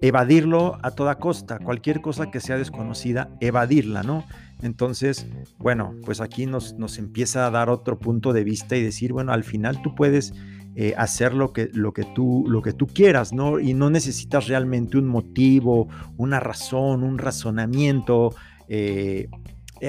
evadirlo 0.00 0.78
a 0.82 0.90
toda 0.90 1.18
costa, 1.18 1.58
cualquier 1.58 2.00
cosa 2.00 2.30
que 2.30 2.40
sea 2.40 2.56
desconocida, 2.56 3.30
evadirla, 3.40 4.02
¿no? 4.02 4.24
Entonces, 4.62 5.26
bueno, 5.58 5.94
pues 6.04 6.20
aquí 6.20 6.46
nos, 6.46 6.74
nos 6.74 6.98
empieza 6.98 7.46
a 7.46 7.50
dar 7.50 7.70
otro 7.70 7.98
punto 7.98 8.32
de 8.32 8.44
vista 8.44 8.76
y 8.76 8.82
decir, 8.82 9.12
bueno, 9.12 9.32
al 9.32 9.44
final 9.44 9.80
tú 9.82 9.94
puedes 9.94 10.32
eh, 10.80 10.94
hacer 10.96 11.34
lo 11.34 11.52
que, 11.52 11.70
lo, 11.72 11.92
que 11.92 12.04
tú, 12.04 12.44
lo 12.46 12.62
que 12.62 12.72
tú 12.72 12.86
quieras, 12.86 13.32
¿no? 13.32 13.58
Y 13.58 13.74
no 13.74 13.90
necesitas 13.90 14.46
realmente 14.46 14.96
un 14.96 15.08
motivo, 15.08 15.88
una 16.16 16.38
razón, 16.38 17.02
un 17.02 17.18
razonamiento 17.18 18.32
eh, 18.68 19.28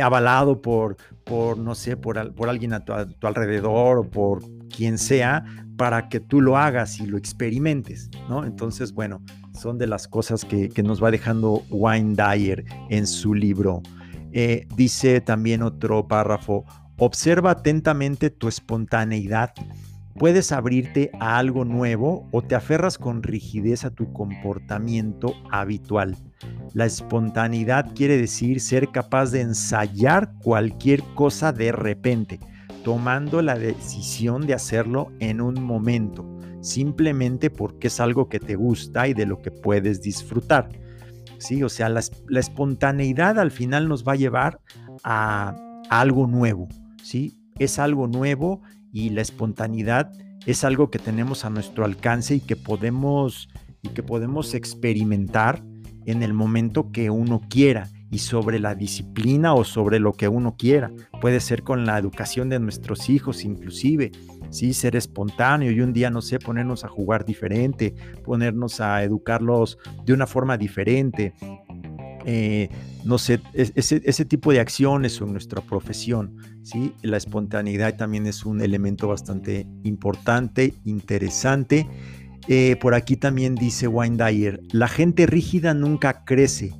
avalado 0.01 0.63
por, 0.63 0.97
por, 1.25 1.59
no 1.59 1.75
sé, 1.75 1.95
por, 1.95 2.33
por 2.33 2.49
alguien 2.49 2.73
a 2.73 2.83
tu, 2.83 2.93
alrededor 3.27 3.99
o 3.99 4.03
por 4.09 4.41
quien 4.67 4.97
sea, 4.97 5.45
para 5.79 6.09
que 6.09 6.19
tú 6.19 6.41
lo 6.41 6.57
hagas 6.57 6.99
y 6.99 7.05
lo 7.05 7.17
experimentes, 7.17 8.09
¿no? 8.27 8.43
Entonces, 8.43 8.91
bueno, 8.91 9.21
son 9.57 9.77
de 9.77 9.87
las 9.87 10.09
cosas 10.09 10.43
que, 10.43 10.69
nos 10.83 11.01
va 11.01 11.09
dejando 11.09 11.63
Wayne 11.69 12.15
Dyer 12.15 12.65
en 12.89 13.07
su 13.07 13.33
libro 13.33 13.81
eh, 14.33 14.67
dice 14.75 15.21
también 15.21 15.63
otro 15.63 16.05
párrafo, 16.05 16.65
observa 16.97 17.51
atentamente 17.51 18.29
tu 18.29 18.49
espontaneidad. 18.49 19.53
Puedes 20.15 20.51
abrirte 20.51 21.11
a 21.21 21.37
algo 21.37 21.63
nuevo 21.63 22.27
o 22.31 22.41
te 22.41 22.55
aferras 22.55 22.97
con 22.97 23.23
rigidez 23.23 23.85
a 23.85 23.89
tu 23.89 24.11
comportamiento 24.11 25.33
habitual. 25.49 26.17
La 26.73 26.85
espontaneidad 26.85 27.93
quiere 27.95 28.17
decir 28.17 28.59
ser 28.59 28.89
capaz 28.91 29.31
de 29.31 29.39
ensayar 29.41 30.33
cualquier 30.43 31.03
cosa 31.15 31.53
de 31.53 31.71
repente, 31.71 32.41
tomando 32.83 33.41
la 33.41 33.57
decisión 33.57 34.45
de 34.45 34.53
hacerlo 34.53 35.11
en 35.19 35.41
un 35.41 35.63
momento, 35.63 36.25
simplemente 36.61 37.49
porque 37.49 37.87
es 37.87 37.99
algo 37.99 38.29
que 38.29 38.39
te 38.39 38.55
gusta 38.55 39.07
y 39.07 39.13
de 39.13 39.25
lo 39.25 39.41
que 39.41 39.51
puedes 39.51 40.01
disfrutar. 40.01 40.69
¿sí? 41.39 41.63
O 41.63 41.69
sea, 41.69 41.89
la, 41.89 42.01
espontaneidad 42.39 43.39
al 43.39 43.51
final 43.51 43.87
nos 43.87 44.07
va 44.07 44.13
a 44.13 44.17
llevar 44.17 44.59
a, 45.03 45.55
algo 45.89 46.27
nuevo, 46.27 46.67
¿sí? 47.01 47.41
Es 47.57 47.79
algo 47.79 48.07
nuevo 48.07 48.61
y 48.93 49.09
la 49.09 49.21
espontaneidad 49.21 50.11
es 50.45 50.63
algo 50.63 50.91
que 50.91 50.99
tenemos 50.99 51.45
a 51.45 51.49
nuestro 51.49 51.83
alcance 51.83 52.35
y 52.35 52.39
que 52.39 52.55
podemos, 52.55 53.49
y 53.81 53.89
que 53.89 54.03
podemos 54.03 54.53
experimentar 54.53 55.63
en 56.05 56.23
el 56.23 56.33
momento 56.33 56.91
que 56.91 57.09
uno 57.09 57.41
quiera 57.49 57.89
y 58.11 58.19
sobre 58.19 58.59
la 58.59 58.75
disciplina 58.75 59.53
o 59.53 59.63
sobre 59.63 59.99
lo 59.99 60.13
que 60.13 60.27
uno 60.27 60.55
quiera. 60.57 60.91
Puede 61.21 61.39
ser 61.39 61.63
con 61.63 61.85
la 61.85 61.97
educación 61.97 62.49
de 62.49 62.59
nuestros 62.59 63.09
hijos 63.09 63.43
inclusive, 63.43 64.11
¿sí? 64.49 64.73
ser 64.73 64.95
espontáneo 64.95 65.71
y 65.71 65.81
un 65.81 65.93
día, 65.93 66.09
no 66.09 66.21
sé, 66.21 66.39
ponernos 66.39 66.83
a 66.83 66.87
jugar 66.87 67.25
diferente, 67.25 67.93
ponernos 68.23 68.81
a 68.81 69.03
educarlos 69.03 69.77
de 70.05 70.13
una 70.13 70.27
forma 70.27 70.57
diferente. 70.57 71.33
Eh, 72.25 72.69
no 73.05 73.17
sé, 73.17 73.39
ese, 73.53 74.01
ese, 74.03 74.25
tipo 74.25 74.51
de 74.51 74.59
acciones 74.59 75.21
en 75.21 75.31
nuestra 75.31 75.61
profesión, 75.61 76.35
¿sí? 76.63 76.93
La 77.01 77.15
espontaneidad 77.15 77.95
también 77.95 78.27
es 78.27 78.45
un 78.45 78.61
elemento 78.61 79.07
bastante 79.07 79.65
importante, 79.83 80.73
interesante. 80.83 81.87
Eh, 82.47 82.75
por 82.81 82.93
aquí 82.93 83.15
también 83.15 83.55
dice 83.55 83.87
Wayne 83.87 84.17
Dyer, 84.17 84.59
la 84.71 84.87
gente 84.87 85.27
rígida 85.27 85.73
nunca 85.73 86.25
crece, 86.25 86.73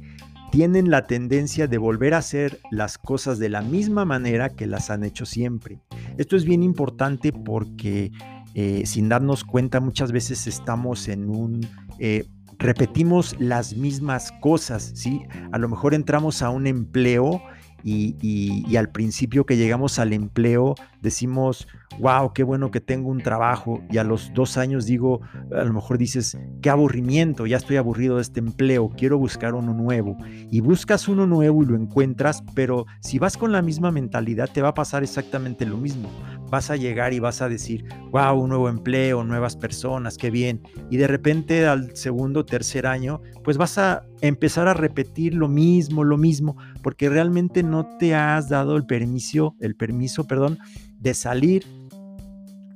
tienen 0.51 0.89
la 0.89 1.07
tendencia 1.07 1.67
de 1.67 1.77
volver 1.77 2.13
a 2.13 2.19
hacer 2.19 2.59
las 2.71 2.97
cosas 2.97 3.39
de 3.39 3.49
la 3.49 3.61
misma 3.61 4.05
manera 4.05 4.49
que 4.49 4.67
las 4.67 4.89
han 4.89 5.03
hecho 5.03 5.25
siempre. 5.25 5.79
Esto 6.17 6.35
es 6.35 6.45
bien 6.45 6.63
importante 6.63 7.31
porque 7.31 8.11
eh, 8.55 8.83
sin 8.85 9.09
darnos 9.09 9.43
cuenta 9.43 9.79
muchas 9.79 10.11
veces 10.11 10.47
estamos 10.47 11.07
en 11.07 11.29
un... 11.29 11.67
Eh, 11.99 12.25
repetimos 12.57 13.35
las 13.39 13.75
mismas 13.75 14.33
cosas, 14.41 14.91
¿sí? 14.95 15.21
A 15.51 15.57
lo 15.57 15.69
mejor 15.69 15.93
entramos 15.93 16.41
a 16.41 16.49
un 16.49 16.67
empleo 16.67 17.41
y, 17.83 18.75
al 18.75 18.89
principio 18.89 19.45
que 19.45 19.57
llegamos 19.57 19.99
al 19.99 20.13
empleo 20.13 20.75
decimos, 21.01 21.67
wow, 21.99 22.33
qué 22.33 22.43
bueno 22.43 22.71
que 22.71 22.81
tengo 22.81 23.09
un 23.09 23.21
trabajo 23.21 23.81
y 23.89 23.97
a 23.97 24.03
los 24.03 24.31
dos 24.33 24.57
años 24.57 24.85
digo, 24.85 25.21
a 25.55 25.63
lo 25.63 25.73
mejor 25.73 25.97
dices, 25.97 26.37
qué 26.61 26.69
aburrimiento, 26.69 27.45
ya 27.45 27.57
estoy 27.57 27.77
aburrido 27.77 28.17
de 28.17 28.21
este 28.21 28.39
empleo, 28.39 28.89
quiero 28.95 29.17
buscar 29.17 29.53
uno 29.53 29.73
nuevo. 29.73 30.17
Y 30.51 30.61
buscas 30.61 31.07
uno 31.07 31.25
nuevo 31.25 31.63
y 31.63 31.65
lo 31.65 31.75
encuentras, 31.75 32.43
pero 32.53 32.85
si 33.01 33.19
vas 33.19 33.37
con 33.37 33.51
la 33.51 33.61
misma 33.61 33.91
mentalidad 33.91 34.49
te 34.51 34.61
va 34.61 34.69
a 34.69 34.73
pasar 34.73 35.03
exactamente 35.03 35.65
lo 35.65 35.77
mismo. 35.77 36.09
Vas 36.49 36.69
a 36.69 36.75
llegar 36.75 37.13
y 37.13 37.19
vas 37.19 37.41
a 37.41 37.49
decir, 37.49 37.85
wow, 38.11 38.39
un 38.39 38.49
nuevo 38.49 38.69
empleo, 38.69 39.23
nuevas 39.23 39.55
personas, 39.55 40.17
qué 40.17 40.31
bien. 40.31 40.61
Y 40.89 40.97
de 40.97 41.07
repente 41.07 41.67
al 41.67 41.95
segundo, 41.95 42.45
tercer 42.45 42.87
año, 42.87 43.21
pues 43.43 43.57
vas 43.57 43.77
a 43.77 44.03
empezar 44.21 44.67
a 44.67 44.73
repetir 44.73 45.33
lo 45.33 45.47
mismo, 45.47 46.03
lo 46.03 46.17
mismo, 46.17 46.57
porque 46.81 47.09
realmente 47.09 47.63
no 47.63 47.97
te 47.97 48.15
has 48.15 48.49
dado 48.49 48.75
el 48.75 48.85
permiso, 48.85 49.55
el 49.59 49.75
permiso, 49.75 50.25
perdón, 50.25 50.57
de 50.99 51.13
salir 51.13 51.65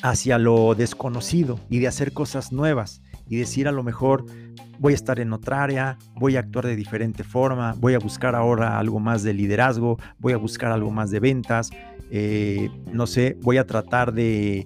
hacia 0.04 0.38
lo 0.38 0.76
desconocido 0.76 1.60
y 1.70 1.80
de 1.80 1.88
hacer 1.88 2.12
cosas 2.12 2.52
nuevas 2.52 3.02
y 3.28 3.38
decir 3.38 3.68
a 3.68 3.72
lo 3.72 3.84
mejor 3.84 4.26
voy 4.80 4.94
a 4.94 4.96
estar 4.96 5.20
en 5.20 5.34
otra 5.34 5.64
área, 5.64 5.98
voy 6.16 6.36
a 6.36 6.40
actuar 6.40 6.66
de 6.66 6.76
diferente 6.76 7.24
forma, 7.24 7.74
voy 7.78 7.94
a 7.94 8.00
buscar 8.00 8.36
ahora 8.36 8.80
algo 8.80 9.00
más 9.00 9.24
de 9.24 9.34
liderazgo, 9.34 9.98
voy 10.20 10.34
a 10.34 10.38
buscar 10.38 10.72
algo 10.72 10.92
más 10.92 11.12
de 11.12 11.20
ventas, 11.20 11.72
eh, 12.12 12.70
no 12.92 13.08
sé, 13.08 13.38
voy 13.42 13.58
a 13.58 13.66
tratar 13.66 14.14
de, 14.14 14.66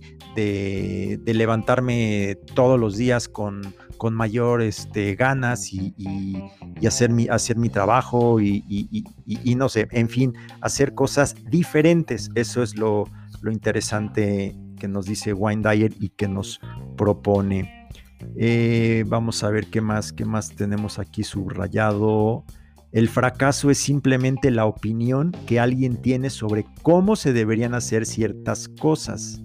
levantarme 1.25 2.37
todos 2.53 2.79
los 2.79 2.97
días 2.97 3.27
con, 3.27 3.61
con 3.97 4.13
mayor 4.13 4.61
este, 4.61 5.15
ganas 5.15 5.73
y, 5.73 5.95
hacer, 6.85 7.09
mi, 7.09 7.69
trabajo 7.69 8.39
y, 8.41 8.63
y, 8.67 9.55
no 9.55 9.69
sé, 9.69 9.87
en 9.91 10.09
fin, 10.09 10.33
hacer 10.61 10.93
cosas 10.93 11.35
diferentes. 11.49 12.29
Eso 12.35 12.61
es 12.63 12.75
lo, 12.75 13.05
lo 13.41 13.51
interesante 13.51 14.55
que 14.77 14.87
nos 14.87 15.05
dice 15.05 15.33
Wine 15.33 15.67
Dyer 15.67 15.93
y 15.99 16.09
que 16.09 16.27
nos 16.27 16.59
propone. 16.95 17.76
Eh, 18.35 19.03
vamos 19.07 19.43
a 19.43 19.49
ver 19.49 19.67
qué 19.67 19.81
más, 19.81 20.13
qué 20.13 20.25
más 20.25 20.55
tenemos 20.55 20.99
aquí 20.99 21.23
subrayado. 21.23 22.43
El 22.91 23.09
fracaso 23.09 23.69
es 23.69 23.77
simplemente 23.77 24.49
la 24.51 24.65
opinión 24.65 25.31
que 25.45 25.59
alguien 25.59 25.97
tiene 25.97 26.29
sobre 26.29 26.65
cómo 26.83 27.15
se 27.15 27.33
deberían 27.33 27.73
hacer 27.73 28.05
ciertas 28.05 28.69
cosas. 28.69 29.41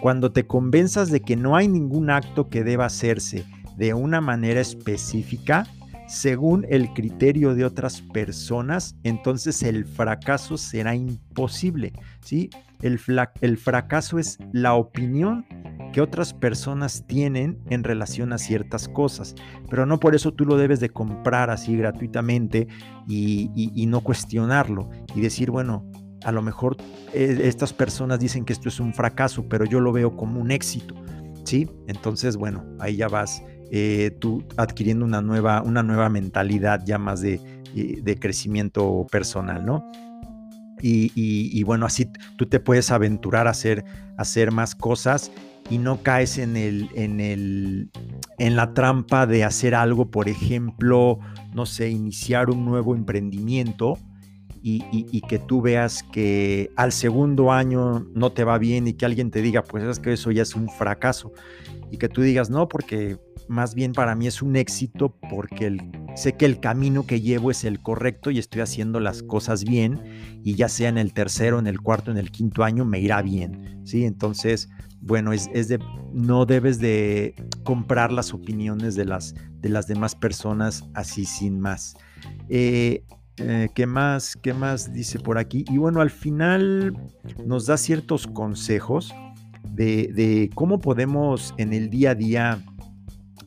Cuando 0.00 0.32
te 0.32 0.46
convenzas 0.46 1.10
de 1.10 1.20
que 1.20 1.36
no 1.36 1.56
hay 1.56 1.68
ningún 1.68 2.10
acto 2.10 2.48
que 2.48 2.64
deba 2.64 2.86
hacerse 2.86 3.44
de 3.76 3.94
una 3.94 4.20
manera 4.20 4.60
específica, 4.60 5.66
según 6.10 6.66
el 6.68 6.92
criterio 6.92 7.54
de 7.54 7.64
otras 7.64 8.02
personas, 8.02 8.96
entonces 9.04 9.62
el 9.62 9.84
fracaso 9.84 10.58
será 10.58 10.96
imposible. 10.96 11.92
¿sí? 12.20 12.50
El, 12.82 12.98
fracaso 12.98 14.18
es 14.18 14.36
la 14.52 14.74
opinión 14.74 15.46
que 15.92 16.00
otras 16.00 16.34
personas 16.34 17.04
tienen 17.06 17.60
en 17.70 17.84
relación 17.84 18.32
a 18.32 18.38
ciertas 18.38 18.88
cosas, 18.88 19.36
pero 19.68 19.86
no 19.86 20.00
por 20.00 20.16
eso 20.16 20.32
tú 20.32 20.44
lo 20.44 20.56
debes 20.56 20.80
de 20.80 20.90
comprar 20.90 21.48
así 21.48 21.76
gratuitamente 21.76 22.66
y, 23.06 23.86
no 23.86 24.00
cuestionarlo 24.00 24.90
y 25.14 25.20
decir, 25.20 25.52
bueno, 25.52 25.88
a 26.24 26.32
lo 26.32 26.42
mejor 26.42 26.76
eh, 27.14 27.42
estas 27.44 27.72
personas 27.72 28.18
dicen 28.18 28.44
que 28.44 28.52
esto 28.52 28.68
es 28.68 28.80
un 28.80 28.94
fracaso, 28.94 29.48
pero 29.48 29.64
yo 29.64 29.78
lo 29.78 29.92
veo 29.92 30.16
como 30.16 30.40
un 30.40 30.50
éxito. 30.50 30.96
¿Sí? 31.44 31.70
Entonces, 31.86 32.36
bueno, 32.36 32.64
ahí 32.78 32.96
ya 32.96 33.08
vas 33.08 33.42
eh, 33.70 34.16
tú 34.18 34.44
adquiriendo 34.56 35.04
una 35.04 35.22
nueva, 35.22 35.62
una 35.62 35.82
nueva 35.82 36.08
mentalidad 36.08 36.82
ya 36.84 36.98
más 36.98 37.20
de, 37.20 37.40
eh, 37.76 38.16
crecimiento 38.18 39.06
personal, 39.10 39.64
¿no? 39.64 39.90
Y, 40.82 41.62
bueno, 41.62 41.84
así 41.84 42.08
tú 42.36 42.46
te 42.46 42.58
puedes 42.58 42.90
aventurar 42.90 43.46
a 43.46 43.50
hacer, 43.50 43.84
hacer 44.16 44.50
más 44.50 44.74
cosas 44.74 45.30
y 45.68 45.76
no 45.76 46.02
caes 46.02 46.38
en, 46.38 46.56
el, 46.56 46.88
en, 46.94 47.20
el, 47.20 47.90
en 48.38 48.56
la 48.56 48.72
trampa 48.72 49.26
de 49.26 49.44
hacer 49.44 49.74
algo, 49.74 50.10
por 50.10 50.28
ejemplo, 50.28 51.18
no 51.54 51.66
sé, 51.66 51.90
iniciar 51.90 52.48
un 52.48 52.64
nuevo 52.64 52.94
emprendimiento 52.94 53.98
y, 54.62 54.84
y, 54.90 55.20
que 55.20 55.38
tú 55.38 55.60
veas 55.60 56.02
que 56.02 56.70
al 56.76 56.92
segundo 56.92 57.52
año 57.52 58.06
no 58.14 58.32
te 58.32 58.44
va 58.44 58.58
bien 58.58 58.88
y 58.88 58.94
que 58.94 59.04
alguien 59.06 59.30
te 59.30 59.42
diga, 59.42 59.62
pues 59.62 59.84
es 59.84 59.98
que 59.98 60.14
eso 60.14 60.30
ya 60.30 60.42
es 60.42 60.54
un 60.54 60.68
fracaso 60.68 61.32
y 61.90 61.98
que 61.98 62.08
tú 62.08 62.22
digas, 62.22 62.50
no, 62.50 62.68
porque 62.68 63.18
más 63.50 63.74
bien 63.74 63.92
para 63.92 64.14
mí 64.14 64.28
es 64.28 64.42
un 64.42 64.54
éxito 64.54 65.18
porque 65.28 65.76
sé 66.14 66.36
que 66.36 66.46
el 66.46 66.60
camino 66.60 67.04
que 67.04 67.20
llevo 67.20 67.50
es 67.50 67.64
el 67.64 67.80
correcto 67.80 68.30
y 68.30 68.38
estoy 68.38 68.60
haciendo 68.60 69.00
las 69.00 69.24
cosas 69.24 69.64
bien 69.64 70.00
y 70.44 70.54
ya 70.54 70.68
sea 70.68 70.88
en 70.88 70.98
el 70.98 71.12
tercero, 71.12 71.58
en 71.58 71.66
el 71.66 71.80
cuarto, 71.80 72.12
en 72.12 72.16
el 72.16 72.30
quinto 72.30 72.62
año 72.62 72.84
me 72.84 73.00
irá 73.00 73.22
bien, 73.22 73.80
¿sí? 73.84 74.04
Entonces, 74.04 74.68
bueno, 75.00 75.32
es, 75.32 75.48
de, 75.66 75.80
no 76.12 76.46
debes 76.46 76.78
de 76.78 77.34
comprar 77.64 78.12
las 78.12 78.32
opiniones 78.32 78.94
de 78.94 79.04
las, 79.04 79.34
de 79.60 79.68
las 79.68 79.88
demás 79.88 80.14
personas 80.14 80.84
así 80.94 81.24
sin 81.24 81.58
más. 81.58 81.96
Eh, 82.48 83.02
eh, 83.38 83.68
¿Qué 83.74 83.84
más? 83.86 84.36
¿Qué 84.36 84.54
más 84.54 84.92
dice 84.92 85.18
por 85.18 85.38
aquí? 85.38 85.64
Y 85.68 85.78
bueno, 85.78 86.00
al 86.00 86.10
final 86.10 86.96
nos 87.44 87.66
da 87.66 87.76
ciertos 87.76 88.28
consejos 88.28 89.12
de, 89.74 90.50
cómo 90.54 90.80
podemos 90.80 91.54
en 91.56 91.72
el 91.72 91.90
día 91.90 92.10
a 92.10 92.14
día 92.14 92.64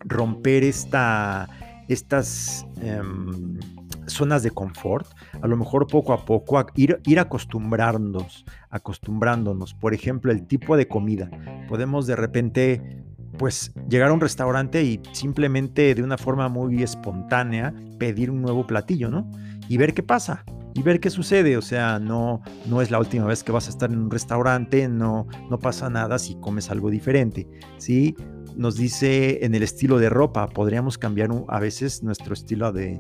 romper 0.05 0.63
esta, 0.63 1.47
estas 1.87 2.65
em, 2.81 3.59
zonas 4.07 4.43
de 4.43 4.51
confort, 4.51 5.07
a 5.41 5.47
lo 5.47 5.57
mejor 5.57 5.87
poco 5.87 6.13
a 6.13 6.25
poco 6.25 6.63
ir, 6.75 6.99
ir 7.05 7.19
acostumbrándonos, 7.19 8.45
acostumbrándonos. 8.69 9.73
Por 9.73 9.93
ejemplo, 9.93 10.31
el 10.31 10.45
tipo 10.47 10.77
de 10.77 10.87
comida. 10.87 11.29
Podemos 11.67 12.07
de 12.07 12.15
repente 12.15 13.03
pues 13.37 13.73
llegar 13.89 14.09
a 14.09 14.13
un 14.13 14.21
restaurante 14.21 14.83
y 14.83 15.01
simplemente 15.11 15.95
de 15.95 16.03
una 16.03 16.17
forma 16.17 16.49
muy 16.49 16.83
espontánea 16.83 17.73
pedir 17.97 18.29
un 18.29 18.41
nuevo 18.41 18.67
platillo, 18.67 19.09
¿no? 19.09 19.29
Y 19.67 19.77
ver 19.77 19.93
qué 19.93 20.03
pasa 20.03 20.45
y 20.75 20.81
ver 20.81 20.99
qué 20.99 21.09
sucede. 21.09 21.57
O 21.57 21.61
sea, 21.61 21.99
no, 21.99 22.41
no 22.67 22.81
es 22.81 22.91
la 22.91 22.99
última 22.99 23.25
vez 23.25 23.43
que 23.43 23.51
vas 23.51 23.67
a 23.67 23.69
estar 23.69 23.91
en 23.91 23.99
un 23.99 24.11
restaurante, 24.11 24.87
no, 24.87 25.27
no 25.49 25.59
pasa 25.59 25.89
nada 25.89 26.19
si 26.19 26.35
comes 26.35 26.69
algo 26.69 26.89
diferente, 26.89 27.47
¿sí? 27.77 28.15
Nos 28.55 28.75
dice 28.75 29.45
en 29.45 29.55
el 29.55 29.63
estilo 29.63 29.97
de 29.97 30.09
ropa, 30.09 30.47
podríamos 30.47 30.97
cambiar 30.97 31.29
a 31.47 31.59
veces 31.59 32.03
nuestro 32.03 32.33
estilo 32.33 32.71
de, 32.71 32.99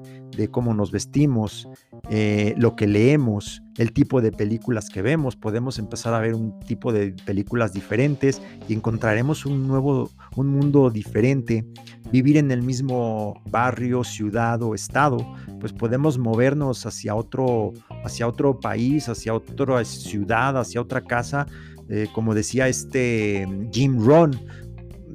cómo 0.51 0.73
nos 0.73 0.91
vestimos, 0.91 1.67
eh, 2.09 2.55
lo 2.57 2.75
que 2.75 2.87
leemos, 2.87 3.61
el 3.77 3.93
tipo 3.93 4.21
de 4.21 4.31
películas 4.31 4.89
que 4.89 5.01
vemos. 5.01 5.35
Podemos 5.35 5.79
empezar 5.79 6.13
a 6.13 6.19
ver 6.19 6.33
un 6.33 6.59
tipo 6.59 6.91
de 6.91 7.13
películas 7.25 7.73
diferentes 7.73 8.41
y 8.67 8.73
encontraremos 8.73 9.45
un 9.45 9.67
nuevo, 9.67 10.09
un 10.35 10.47
mundo 10.47 10.89
diferente. 10.89 11.65
Vivir 12.11 12.37
en 12.37 12.51
el 12.51 12.61
mismo 12.61 13.41
barrio, 13.49 14.03
ciudad 14.03 14.61
o 14.61 14.75
estado, 14.75 15.17
pues 15.59 15.73
podemos 15.73 16.17
movernos 16.17 16.85
hacia 16.85 17.15
otro, 17.15 17.73
hacia 18.03 18.27
otro 18.27 18.59
país, 18.59 19.07
hacia 19.09 19.33
otra 19.33 19.83
ciudad, 19.85 20.57
hacia 20.57 20.81
otra 20.81 21.01
casa. 21.01 21.45
Eh, 21.89 22.07
como 22.13 22.33
decía 22.33 22.69
este 22.69 23.45
Jim 23.71 23.99
Rohn, 23.99 24.31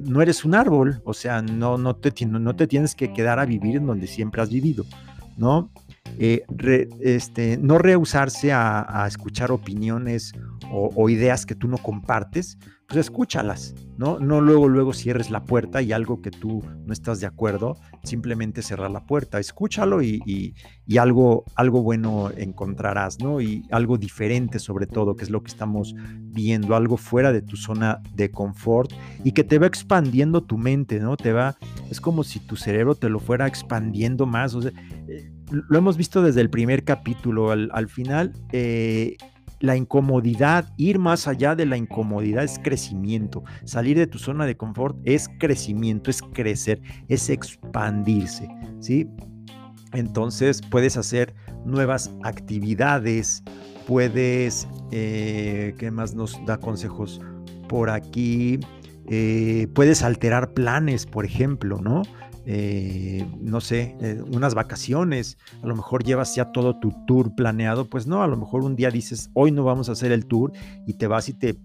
no 0.05 0.21
eres 0.21 0.45
un 0.45 0.55
árbol, 0.55 1.01
o 1.05 1.13
sea, 1.13 1.41
no, 1.41 1.77
no, 1.77 1.95
te, 1.95 2.25
no 2.25 2.55
te 2.55 2.67
tienes 2.67 2.95
que 2.95 3.13
quedar 3.13 3.39
a 3.39 3.45
vivir 3.45 3.77
en 3.77 3.85
donde 3.85 4.07
siempre 4.07 4.41
has 4.41 4.49
vivido. 4.49 4.85
¿no? 5.39 5.71
Eh, 6.19 6.43
este, 6.99 7.57
no 7.57 7.77
rehusarse 7.77 8.51
a, 8.51 9.05
escuchar 9.07 9.51
opiniones 9.51 10.33
o, 10.71 11.09
ideas 11.09 11.45
que 11.45 11.55
tú 11.55 11.67
no 11.67 11.77
compartes, 11.77 12.57
pues 12.89 13.01
escúchalas, 13.01 13.75
¿no? 13.97 14.19
No 14.19 14.41
luego, 14.41 14.67
luego 14.67 14.93
cierres 14.93 15.29
la 15.29 15.43
puerta 15.43 15.79
y 15.83 15.91
algo 15.91 16.23
que 16.23 16.31
tú 16.31 16.63
no 16.87 16.91
estás 16.91 17.19
de 17.19 17.27
acuerdo, 17.27 17.77
simplemente 18.03 18.63
cerrar 18.63 18.89
la 18.89 19.05
puerta, 19.05 19.39
escúchalo 19.39 20.01
y, 20.01 20.55
algo, 20.97 21.45
algo 21.53 21.83
bueno 21.83 22.31
encontrarás, 22.35 23.19
¿no? 23.19 23.41
Y 23.41 23.63
algo 23.69 23.99
diferente 23.99 24.57
sobre 24.57 24.87
todo, 24.87 25.15
que 25.15 25.23
es 25.23 25.29
lo 25.29 25.43
que 25.43 25.51
estamos 25.51 25.93
viendo, 26.17 26.75
algo 26.75 26.97
fuera 26.97 27.31
de 27.31 27.43
tu 27.43 27.57
zona 27.57 28.01
de 28.15 28.31
confort 28.31 28.91
y 29.23 29.33
que 29.33 29.43
te 29.43 29.59
va 29.59 29.67
expandiendo 29.67 30.41
tu 30.41 30.57
mente, 30.57 30.99
¿no? 30.99 31.15
Te 31.15 31.31
va, 31.31 31.57
es 31.91 32.01
como 32.01 32.23
si 32.23 32.39
tu 32.39 32.55
cerebro 32.55 32.95
te 32.95 33.07
lo 33.07 33.19
fuera 33.19 33.45
expandiendo 33.45 34.25
más, 34.25 34.55
o 34.55 34.63
sea, 34.63 34.71
eh, 35.07 35.31
lo 35.51 35.77
hemos 35.77 35.95
visto 35.95 36.23
desde 36.23 36.41
el 36.41 36.49
primer 36.49 36.83
capítulo, 36.83 37.51
al, 37.51 37.69
al 37.71 37.87
final, 37.87 38.33
eh, 38.51 39.15
la 39.59 39.75
incomodidad, 39.75 40.71
ir 40.77 40.99
más 40.99 41.27
allá 41.27 41.55
de 41.55 41.65
la 41.65 41.77
incomodidad 41.77 42.43
es 42.43 42.59
crecimiento. 42.59 43.43
Salir 43.65 43.97
de 43.97 44.07
tu 44.07 44.17
zona 44.17 44.45
de 44.45 44.57
confort 44.57 44.97
es 45.03 45.29
crecimiento, 45.39 46.09
es 46.09 46.21
crecer, 46.21 46.81
es 47.07 47.29
expandirse, 47.29 48.47
¿sí? 48.79 49.07
Entonces 49.93 50.61
puedes 50.61 50.97
hacer 50.97 51.33
nuevas 51.65 52.11
actividades, 52.23 53.43
puedes, 53.87 54.67
eh, 54.91 55.73
¿qué 55.77 55.91
más 55.91 56.13
nos 56.13 56.39
da 56.45 56.57
consejos 56.57 57.19
por 57.67 57.89
aquí? 57.89 58.59
Eh, 59.07 59.67
puedes 59.73 60.03
alterar 60.03 60.53
planes, 60.53 61.07
por 61.07 61.25
ejemplo, 61.25 61.79
¿no? 61.81 62.03
Eh, 62.51 63.27
no 63.39 63.61
sé, 63.61 63.95
eh, 64.01 64.19
unas 64.33 64.55
vacaciones, 64.55 65.37
a 65.61 65.67
lo 65.67 65.75
mejor 65.75 66.03
llevas 66.03 66.33
ya 66.33 66.51
todo 66.51 66.79
tu 66.79 66.91
tour 67.05 67.35
planeado, 67.35 67.85
pues 67.85 68.07
no, 68.07 68.23
a 68.23 68.27
lo 68.27 68.37
mejor 68.37 68.63
un 68.63 68.75
día 68.75 68.89
dices, 68.89 69.29
hoy 69.35 69.51
no 69.51 69.63
vamos 69.63 69.87
a 69.87 69.91
hacer 69.91 70.11
el 70.11 70.25
tour 70.25 70.51
y 70.87 70.93
te 70.93 71.05
vas 71.05 71.29
y 71.29 71.33
te 71.33 71.59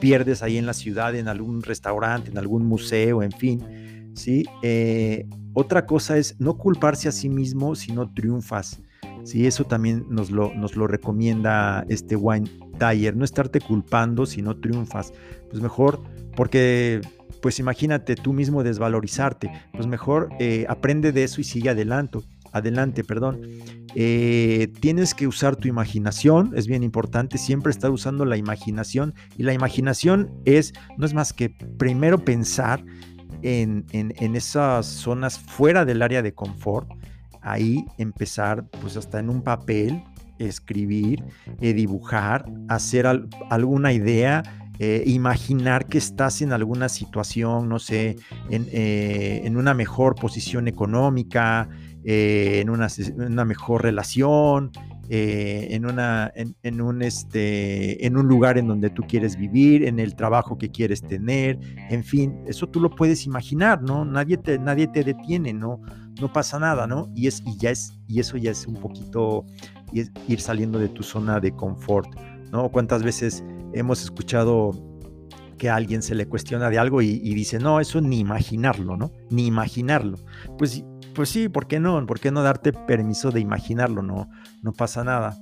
pierdes 0.00 0.42
ahí 0.42 0.58
en 0.58 0.66
la 0.66 0.74
ciudad, 0.74 1.14
en 1.14 1.26
algún 1.26 1.62
restaurante, 1.62 2.30
en 2.30 2.36
algún 2.36 2.66
museo, 2.66 3.22
en 3.22 3.32
fin, 3.32 4.12
¿sí? 4.14 4.44
Eh, 4.62 5.26
otra 5.54 5.86
cosa 5.86 6.18
es 6.18 6.38
no 6.38 6.58
culparse 6.58 7.08
a 7.08 7.12
sí 7.12 7.30
mismo 7.30 7.74
si 7.74 7.92
no 7.92 8.12
triunfas. 8.12 8.82
Sí, 9.22 9.46
eso 9.46 9.64
también 9.64 10.04
nos 10.10 10.30
lo, 10.30 10.52
nos 10.54 10.76
lo 10.76 10.86
recomienda 10.86 11.86
este 11.88 12.14
Wine 12.14 12.50
Dyer, 12.78 13.16
no 13.16 13.24
estarte 13.24 13.58
culpando 13.58 14.26
si 14.26 14.42
no 14.42 14.54
triunfas. 14.54 15.14
Pues 15.48 15.62
mejor, 15.62 16.02
porque 16.36 17.00
pues 17.44 17.58
imagínate 17.58 18.16
tú 18.16 18.32
mismo 18.32 18.62
desvalorizarte, 18.62 19.50
pues 19.74 19.86
mejor 19.86 20.30
eh, 20.38 20.64
aprende 20.66 21.12
de 21.12 21.24
eso 21.24 21.42
y 21.42 21.44
sigue 21.44 21.68
adelante. 21.68 22.20
Adelante, 22.52 23.04
perdón. 23.04 23.42
Eh, 23.94 24.72
tienes 24.80 25.12
que 25.12 25.26
usar 25.26 25.54
tu 25.54 25.68
imaginación, 25.68 26.54
es 26.56 26.66
bien 26.66 26.82
importante, 26.82 27.36
siempre 27.36 27.70
estar 27.70 27.90
usando 27.90 28.24
la 28.24 28.38
imaginación. 28.38 29.12
Y 29.36 29.42
la 29.42 29.52
imaginación 29.52 30.30
es, 30.46 30.72
no 30.96 31.04
es 31.04 31.12
más 31.12 31.34
que 31.34 31.50
primero 31.50 32.24
pensar 32.24 32.82
en, 33.42 33.84
esas 34.34 34.86
zonas 34.86 35.38
fuera 35.38 35.84
del 35.84 36.00
área 36.00 36.22
de 36.22 36.32
confort, 36.32 36.88
ahí 37.42 37.84
empezar 37.98 38.64
pues 38.80 38.96
hasta 38.96 39.18
en 39.18 39.28
un 39.28 39.42
papel, 39.42 40.02
escribir, 40.38 41.22
eh, 41.60 41.74
dibujar, 41.74 42.46
hacer 42.70 43.06
alguna 43.50 43.92
idea, 43.92 44.63
eh, 44.80 45.04
imaginar 45.06 45.86
que 45.86 45.98
estás 45.98 46.42
en 46.42 46.52
alguna 46.52 46.88
situación, 46.88 47.68
no 47.68 47.78
sé, 47.78 48.16
en, 48.50 48.66
eh, 48.72 49.48
una 49.54 49.72
mejor 49.72 50.16
posición 50.16 50.66
económica, 50.66 51.68
eh, 52.04 52.60
en, 52.60 52.70
una, 52.70 53.44
mejor 53.44 53.84
relación, 53.84 54.72
en, 55.08 55.86
una, 55.86 56.32
en, 56.34 56.80
un, 56.80 57.02
este, 57.02 58.04
en 58.04 58.16
un 58.16 58.26
lugar 58.26 58.58
en 58.58 58.66
donde 58.66 58.90
tú 58.90 59.04
quieres 59.06 59.36
vivir, 59.36 59.84
en 59.84 60.00
el 60.00 60.16
trabajo 60.16 60.58
que 60.58 60.70
quieres 60.70 61.02
tener, 61.02 61.58
en 61.88 62.02
fin, 62.02 62.40
eso 62.48 62.66
tú 62.68 62.80
lo 62.80 62.90
puedes 62.90 63.26
imaginar, 63.26 63.80
¿no? 63.80 64.04
Nadie 64.04 64.38
te, 64.38 64.58
nadie 64.58 64.88
te 64.88 65.04
detiene, 65.04 65.52
¿no? 65.52 65.80
No 66.20 66.32
pasa 66.32 66.58
nada, 66.58 66.88
¿no? 66.88 67.12
Y, 67.14 67.28
es, 67.28 67.42
y, 67.46 67.56
ya 67.58 67.70
es, 67.70 67.96
y 68.08 68.18
eso 68.18 68.36
ya 68.38 68.50
es 68.50 68.66
un 68.66 68.74
poquito 68.74 69.46
ir 69.92 70.40
saliendo 70.40 70.80
de 70.80 70.88
tu 70.88 71.04
zona 71.04 71.38
de 71.38 71.52
confort, 71.52 72.08
¿no? 72.54 72.70
¿Cuántas 72.70 73.02
veces 73.02 73.42
hemos 73.72 74.00
escuchado 74.04 74.70
que 75.58 75.68
a 75.68 75.74
alguien 75.74 76.02
se 76.02 76.14
le 76.14 76.26
cuestiona 76.26 76.70
de 76.70 76.78
algo 76.78 77.02
y, 77.02 77.18
dice, 77.34 77.58
no, 77.58 77.80
eso 77.80 78.00
ni 78.00 78.20
imaginarlo, 78.20 78.96
¿no? 78.96 79.10
Ni 79.28 79.46
imaginarlo. 79.46 80.18
Pues, 80.56 80.84
pues 81.16 81.28
sí, 81.30 81.48
¿por 81.48 81.66
qué 81.66 81.80
no? 81.80 82.06
¿Por 82.06 82.20
qué 82.20 82.30
no 82.30 82.44
darte 82.44 82.72
permiso 82.72 83.32
de 83.32 83.40
imaginarlo? 83.40 84.02
No, 84.02 84.28
no 84.62 84.72
pasa 84.72 85.02
nada. 85.02 85.36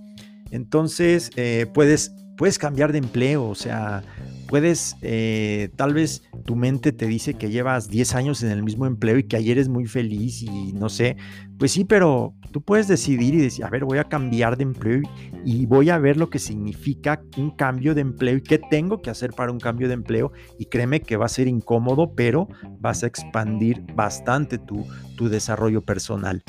Entonces, 0.51 1.31
eh, 1.37 1.67
puedes, 1.75 2.15
puedes 2.37 2.59
cambiar 2.59 2.93
de 2.93 2.99
empleo, 2.99 3.49
o 3.49 3.55
sea, 3.55 4.03
puedes, 4.49 4.97
eh, 5.03 5.71
tal 5.77 5.95
vez 5.95 6.23
tu 6.45 6.57
mente 6.57 6.93
te 6.93 7.07
dice 7.07 7.35
que 7.35 7.51
llevas 7.51 7.89
10 7.89 8.15
años 8.15 8.43
en 8.43 8.51
el 8.51 8.63
mismo 8.63 8.87
empleo 8.87 9.19
y 9.19 9.25
que 9.25 9.37
ayer 9.37 9.53
eres 9.59 9.69
muy 9.69 9.87
feliz 9.87 10.43
y 10.43 10.73
no 10.73 10.89
sé, 10.89 11.17
pues 11.59 11.73
sí, 11.73 11.85
pero 11.85 12.35
tú 12.51 12.63
puedes 12.63 12.89
decidir 12.89 13.35
y 13.35 13.39
decir, 13.39 13.65
a 13.65 13.71
ver, 13.71 13.85
voy 13.85 13.99
a 13.99 14.05
cambiar 14.05 14.57
de 14.57 14.65
empleo 14.65 15.03
y 15.45 15.67
voy 15.67 15.91
a 15.91 15.99
ver 15.99 16.17
lo 16.17 16.31
que 16.31 16.39
significa 16.39 17.23
un 17.37 17.51
cambio 17.51 17.95
de 17.95 18.03
empleo 18.03 18.37
y 18.37 18.43
qué 18.43 18.59
tengo 18.59 19.01
que 19.01 19.11
hacer 19.11 19.33
para 19.33 19.53
un 19.53 19.59
cambio 19.59 19.89
de 19.89 19.95
empleo 19.95 20.33
y 20.59 20.67
créeme 20.67 21.01
que 21.01 21.17
va 21.17 21.27
a 21.27 21.29
ser 21.29 21.49
incómodo, 21.49 22.15
pero 22.15 22.49
vas 22.79 23.05
a 23.05 23.07
expandir 23.07 23.83
bastante 23.95 24.59
tu, 24.59 24.87
tu 25.17 25.29
desarrollo 25.29 25.83
personal. 25.83 26.43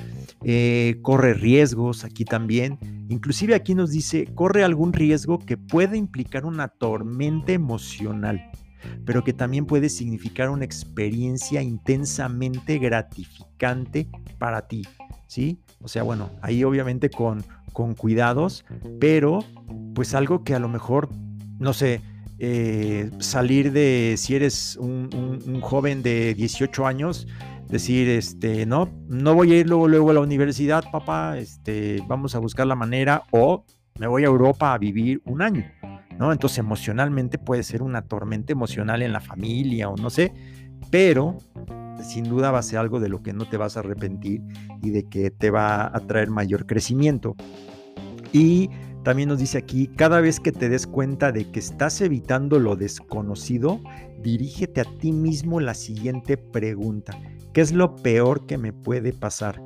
Eh, 0.43 0.97
corre 1.01 1.33
riesgos 1.33 2.03
aquí 2.03 2.25
también. 2.25 3.02
Inclusive 3.09 3.55
aquí 3.55 3.75
nos 3.75 3.91
dice, 3.91 4.25
corre 4.33 4.63
algún 4.63 4.93
riesgo 4.93 5.39
que 5.39 5.57
puede 5.57 5.97
implicar 5.97 6.45
una 6.45 6.67
tormenta 6.67 7.51
emocional, 7.51 8.51
pero 9.05 9.23
que 9.23 9.33
también 9.33 9.65
puede 9.65 9.89
significar 9.89 10.49
una 10.49 10.65
experiencia 10.65 11.61
intensamente 11.61 12.79
gratificante 12.79 14.07
para 14.37 14.67
ti. 14.67 14.83
¿Sí? 15.27 15.59
O 15.81 15.87
sea, 15.87 16.03
bueno, 16.03 16.29
ahí 16.41 16.63
obviamente 16.63 17.09
con, 17.09 17.43
con 17.73 17.95
cuidados, 17.95 18.65
pero 18.99 19.39
pues 19.95 20.13
algo 20.13 20.43
que 20.43 20.53
a 20.53 20.59
lo 20.59 20.69
mejor, 20.69 21.09
no 21.59 21.73
sé, 21.73 22.01
eh, 22.39 23.09
salir 23.19 23.71
de, 23.71 24.15
si 24.17 24.35
eres 24.35 24.75
un, 24.75 25.09
un, 25.45 25.61
joven 25.61 26.03
de 26.03 26.33
18 26.33 26.85
años, 26.85 27.27
decir, 27.73 28.07
este, 28.07 28.65
no, 28.65 28.87
no 29.07 29.33
voy 29.33 29.51
a 29.51 29.59
ir 29.59 29.67
luego, 29.67 29.87
luego 29.87 30.11
a 30.11 30.13
la 30.13 30.19
universidad, 30.21 30.83
papá, 30.91 31.37
este, 31.37 32.01
vamos 32.07 32.35
a 32.35 32.39
buscar 32.39 32.67
la 32.67 32.75
manera, 32.75 33.23
o 33.31 33.65
me 33.99 34.07
voy 34.07 34.23
a 34.23 34.27
Europa 34.27 34.73
a 34.73 34.77
vivir 34.77 35.21
un 35.25 35.41
año, 35.41 35.65
¿no? 36.17 36.31
Entonces 36.31 36.59
emocionalmente 36.59 37.37
puede 37.37 37.63
ser 37.63 37.81
una 37.81 38.03
tormenta 38.03 38.53
emocional 38.53 39.01
en 39.01 39.11
la 39.11 39.19
familia 39.19 39.89
o 39.89 39.97
no 39.97 40.09
sé, 40.09 40.31
pero 40.91 41.37
sin 42.03 42.25
duda 42.25 42.51
va 42.51 42.59
a 42.59 42.63
ser 42.63 42.77
algo 42.79 42.99
de 42.99 43.09
lo 43.09 43.23
que 43.23 43.33
no 43.33 43.49
te 43.49 43.57
vas 43.57 43.75
a 43.75 43.79
arrepentir 43.79 44.41
y 44.81 44.91
de 44.91 45.09
que 45.09 45.31
te 45.31 45.49
va 45.49 45.85
a 45.85 45.99
traer 46.01 46.29
mayor 46.29 46.65
crecimiento. 46.67 47.35
Y 48.31 48.69
también 49.03 49.29
nos 49.29 49.39
dice 49.39 49.57
aquí, 49.57 49.87
cada 49.87 50.21
vez 50.21 50.39
que 50.39 50.51
te 50.51 50.69
des 50.69 50.85
cuenta 50.85 51.31
de 51.31 51.49
que 51.49 51.59
estás 51.59 52.01
evitando 52.01 52.59
lo 52.59 52.75
desconocido, 52.75 53.81
dirígete 54.21 54.81
a 54.81 54.85
ti 54.85 55.11
mismo 55.11 55.59
la 55.59 55.73
siguiente 55.73 56.37
pregunta. 56.37 57.17
¿Qué 57.53 57.61
es 57.61 57.71
lo 57.71 57.95
peor 57.97 58.47
que 58.47 58.57
me 58.57 58.73
puede 58.73 59.13
pasar? 59.13 59.61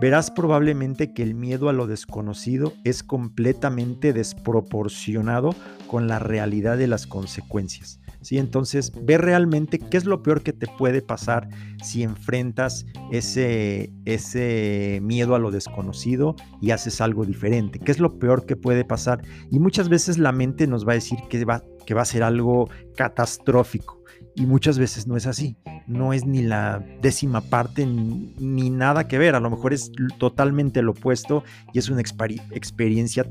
Verás 0.00 0.30
probablemente 0.30 1.12
que 1.12 1.22
el 1.22 1.34
miedo 1.34 1.68
a 1.68 1.74
lo 1.74 1.86
desconocido 1.86 2.72
es 2.82 3.02
completamente 3.02 4.14
desproporcionado 4.14 5.54
con 5.86 6.08
la 6.08 6.18
realidad 6.18 6.78
de 6.78 6.86
las 6.86 7.06
consecuencias. 7.06 8.00
¿sí? 8.22 8.38
Entonces, 8.38 8.90
ve 9.02 9.18
realmente 9.18 9.78
qué 9.78 9.98
es 9.98 10.06
lo 10.06 10.22
peor 10.22 10.42
que 10.42 10.54
te 10.54 10.66
puede 10.66 11.02
pasar 11.02 11.48
si 11.82 12.02
enfrentas 12.02 12.86
ese, 13.12 13.92
ese 14.06 15.00
miedo 15.02 15.34
a 15.34 15.38
lo 15.38 15.50
desconocido 15.50 16.36
y 16.62 16.70
haces 16.70 17.02
algo 17.02 17.26
diferente. 17.26 17.78
¿Qué 17.78 17.92
es 17.92 18.00
lo 18.00 18.18
peor 18.18 18.46
que 18.46 18.56
puede 18.56 18.86
pasar? 18.86 19.20
Y 19.50 19.58
muchas 19.58 19.90
veces 19.90 20.16
la 20.16 20.32
mente 20.32 20.66
nos 20.66 20.88
va 20.88 20.92
a 20.92 20.94
decir 20.94 21.18
que 21.28 21.44
va, 21.44 21.62
que 21.84 21.92
va 21.92 22.00
a 22.00 22.06
ser 22.06 22.22
algo 22.22 22.70
catastrófico. 22.96 23.95
Y 24.36 24.44
muchas 24.44 24.78
veces 24.78 25.06
no 25.06 25.16
es 25.16 25.26
así. 25.26 25.56
No 25.86 26.12
es 26.12 26.26
ni 26.26 26.42
la 26.42 26.84
décima 27.00 27.40
parte 27.40 27.86
ni, 27.86 28.70
nada 28.70 29.08
que 29.08 29.16
ver. 29.18 29.34
A 29.34 29.40
lo 29.40 29.50
mejor 29.50 29.72
es 29.72 29.90
totalmente 30.18 30.82
lo 30.82 30.92
opuesto 30.92 31.42
y 31.72 31.78
es 31.78 31.88
una 31.88 32.02
experiencia 32.02 33.24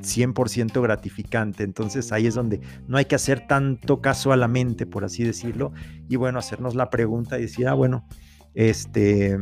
100% 0.00 0.80
gratificante. 0.80 1.64
Entonces 1.64 2.12
ahí 2.12 2.28
es 2.28 2.34
donde 2.34 2.60
no 2.86 2.98
hay 2.98 3.06
que 3.06 3.16
hacer 3.16 3.48
tanto 3.48 4.00
caso 4.00 4.30
a 4.32 4.36
la 4.36 4.46
mente, 4.46 4.86
por 4.86 5.04
así 5.04 5.24
decirlo. 5.24 5.72
Y 6.08 6.14
bueno, 6.14 6.38
hacernos 6.38 6.76
la 6.76 6.88
pregunta 6.88 7.38
y 7.38 7.42
decir, 7.42 7.66
ah, 7.66 7.74
bueno, 7.74 8.06
este, 8.54 9.36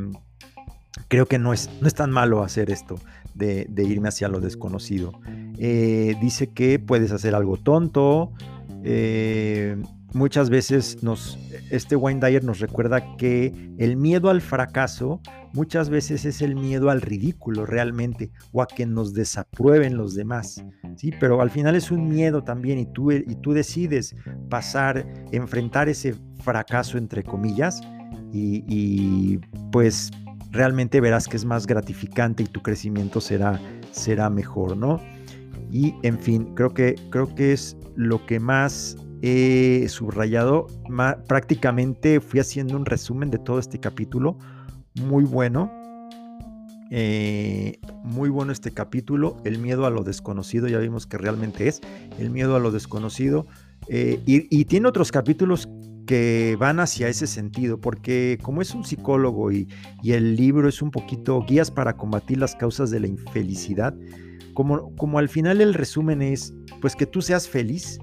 creo 1.08 1.26
que 1.26 1.38
no 1.38 1.52
es, 1.52 1.70
no 1.82 1.88
es 1.88 1.94
tan 1.94 2.10
malo 2.10 2.42
hacer 2.42 2.70
esto 2.70 2.96
de, 3.34 3.68
irme 3.76 4.08
hacia 4.08 4.28
lo 4.28 4.40
desconocido. 4.40 5.12
Eh, 5.58 6.16
dice 6.20 6.48
que 6.48 6.78
puedes 6.78 7.12
hacer 7.12 7.34
algo 7.34 7.58
tonto, 7.58 8.32
eh, 8.82 9.76
muchas 10.14 10.50
veces 10.50 11.02
nos, 11.02 11.38
este 11.70 11.96
Wayne 11.96 12.20
Dyer 12.20 12.44
nos 12.44 12.60
recuerda 12.60 13.16
que 13.16 13.52
el 13.78 13.96
miedo 13.96 14.30
al 14.30 14.40
fracaso 14.40 15.20
muchas 15.52 15.90
veces 15.90 16.24
es 16.24 16.42
el 16.42 16.54
miedo 16.54 16.90
al 16.90 17.00
ridículo 17.00 17.66
realmente 17.66 18.30
o 18.52 18.62
a 18.62 18.66
que 18.66 18.86
nos 18.86 19.14
desaprueben 19.14 19.96
los 19.96 20.14
demás. 20.14 20.64
Sí, 20.96 21.12
pero 21.18 21.40
al 21.40 21.50
final 21.50 21.76
es 21.76 21.90
un 21.90 22.08
miedo 22.08 22.42
también 22.42 22.78
y 22.78 22.86
tú, 22.86 23.12
y 23.12 23.34
tú 23.36 23.52
decides 23.52 24.14
pasar, 24.48 25.06
enfrentar 25.32 25.88
ese 25.88 26.14
fracaso 26.42 26.98
entre 26.98 27.22
comillas 27.22 27.80
y, 28.32 28.64
y 28.68 29.38
pues 29.72 30.10
realmente 30.50 31.00
verás 31.00 31.28
que 31.28 31.36
es 31.36 31.44
más 31.44 31.66
gratificante 31.66 32.42
y 32.42 32.46
tu 32.46 32.62
crecimiento 32.62 33.20
será, 33.20 33.60
será 33.90 34.30
mejor, 34.30 34.76
¿no? 34.76 35.00
Y 35.70 35.94
en 36.02 36.18
fin, 36.18 36.54
creo 36.54 36.72
que, 36.72 36.94
creo 37.10 37.34
que 37.34 37.52
es 37.52 37.76
lo 37.96 38.24
que 38.26 38.38
más 38.40 38.96
he 39.22 39.86
subrayado. 39.88 40.66
prácticamente 41.26 42.20
fui 42.20 42.40
haciendo 42.40 42.76
un 42.76 42.86
resumen 42.86 43.30
de 43.30 43.38
todo 43.38 43.58
este 43.58 43.78
capítulo. 43.78 44.38
Muy 44.94 45.24
bueno. 45.24 45.70
Eh, 46.90 47.80
muy 48.04 48.28
bueno 48.28 48.52
este 48.52 48.70
capítulo. 48.70 49.36
El 49.44 49.58
miedo 49.58 49.86
a 49.86 49.90
lo 49.90 50.04
desconocido, 50.04 50.68
ya 50.68 50.78
vimos 50.78 51.06
que 51.06 51.18
realmente 51.18 51.68
es 51.68 51.80
el 52.18 52.30
miedo 52.30 52.56
a 52.56 52.60
lo 52.60 52.70
desconocido. 52.70 53.46
Eh, 53.88 54.20
y, 54.26 54.64
tiene 54.64 54.88
otros 54.88 55.12
capítulos 55.12 55.68
que 56.06 56.56
van 56.58 56.80
hacia 56.80 57.08
ese 57.08 57.26
sentido, 57.26 57.80
porque 57.80 58.38
como 58.42 58.62
es 58.62 58.74
un 58.74 58.84
psicólogo 58.84 59.52
y, 59.52 59.68
y, 60.02 60.12
el 60.12 60.36
libro 60.36 60.68
es 60.68 60.82
un 60.82 60.90
poquito 60.90 61.44
guías 61.46 61.70
para 61.70 61.96
combatir 61.96 62.38
las 62.38 62.54
causas 62.54 62.90
de 62.90 63.00
la 63.00 63.06
infelicidad, 63.08 63.94
como, 64.54 64.94
como 64.96 65.18
al 65.18 65.28
final 65.28 65.60
el 65.60 65.74
resumen 65.74 66.22
es, 66.22 66.54
pues 66.80 66.96
que 66.96 67.06
tú 67.06 67.22
seas 67.22 67.48
feliz, 67.48 67.98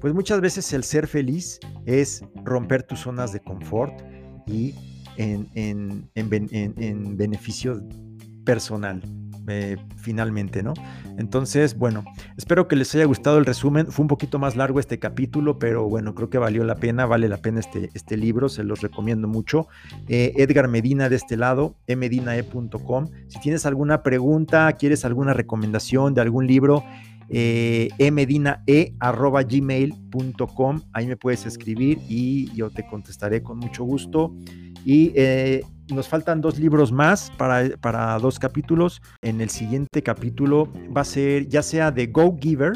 pues 0.00 0.14
muchas 0.14 0.40
veces 0.40 0.72
el 0.72 0.84
ser 0.84 1.06
feliz 1.06 1.58
es 1.84 2.24
romper 2.44 2.82
tus 2.82 3.00
zonas 3.00 3.32
de 3.32 3.40
confort 3.40 3.94
y 4.46 4.74
en, 5.16 6.10
en, 6.14 7.16
beneficio 7.16 7.82
personal. 8.44 9.02
Eh, 9.48 9.76
finalmente, 9.98 10.64
¿no? 10.64 10.74
Entonces, 11.18 11.78
bueno, 11.78 12.04
espero 12.36 12.66
que 12.66 12.74
les 12.74 12.92
haya 12.96 13.04
gustado 13.04 13.38
el 13.38 13.44
resumen. 13.44 13.86
Fue 13.92 14.02
un 14.02 14.08
poquito 14.08 14.40
más 14.40 14.56
largo 14.56 14.80
este 14.80 14.98
capítulo, 14.98 15.60
pero 15.60 15.88
bueno, 15.88 16.16
creo 16.16 16.28
que 16.30 16.38
valió 16.38 16.64
la 16.64 16.74
pena, 16.74 17.06
vale 17.06 17.28
la 17.28 17.36
pena 17.36 17.60
este, 17.60 17.90
este 17.94 18.16
libro, 18.16 18.48
se 18.48 18.64
los 18.64 18.80
recomiendo 18.80 19.28
mucho. 19.28 19.68
Eh, 20.08 20.32
Edgar 20.36 20.66
Medina 20.66 21.08
de 21.08 21.14
este 21.14 21.36
lado, 21.36 21.76
emedinae.com. 21.86 23.06
Si 23.28 23.38
tienes 23.38 23.66
alguna 23.66 24.02
pregunta, 24.02 24.72
quieres 24.72 25.04
alguna 25.04 25.32
recomendación 25.32 26.12
de 26.14 26.22
algún 26.22 26.48
libro, 26.48 26.82
eh, 27.28 27.88
emedinae.gmail.com. 27.98 30.80
Ahí 30.92 31.06
me 31.06 31.16
puedes 31.16 31.46
escribir 31.46 31.98
y 32.08 32.52
yo 32.54 32.70
te 32.70 32.86
contestaré 32.86 33.42
con 33.42 33.58
mucho 33.58 33.84
gusto. 33.84 34.34
Y 34.84 35.12
eh, 35.16 35.64
nos 35.92 36.08
faltan 36.08 36.40
dos 36.40 36.58
libros 36.58 36.92
más 36.92 37.32
para, 37.36 37.76
para, 37.78 38.18
dos 38.18 38.38
capítulos. 38.38 39.02
En 39.22 39.40
el 39.40 39.50
siguiente 39.50 40.02
capítulo 40.02 40.72
va 40.96 41.00
a 41.00 41.04
ser 41.04 41.48
ya 41.48 41.62
sea 41.62 41.90
de 41.90 42.06
Go 42.06 42.36
Giver. 42.40 42.72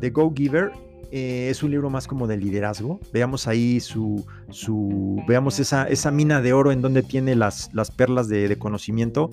The 0.00 0.10
Go 0.10 0.32
Giver 0.34 0.72
eh, 1.10 1.48
es 1.50 1.62
un 1.62 1.70
libro 1.70 1.90
más 1.90 2.06
como 2.06 2.26
de 2.26 2.38
liderazgo. 2.38 2.98
Veamos 3.12 3.46
ahí 3.46 3.80
su, 3.80 4.24
su 4.50 5.22
veamos 5.28 5.60
esa, 5.60 5.84
esa 5.84 6.10
mina 6.10 6.40
de 6.40 6.52
oro 6.52 6.72
en 6.72 6.80
donde 6.80 7.02
tiene 7.02 7.36
las, 7.36 7.72
las 7.74 7.90
perlas 7.90 8.28
de, 8.28 8.48
de 8.48 8.58
conocimiento. 8.58 9.30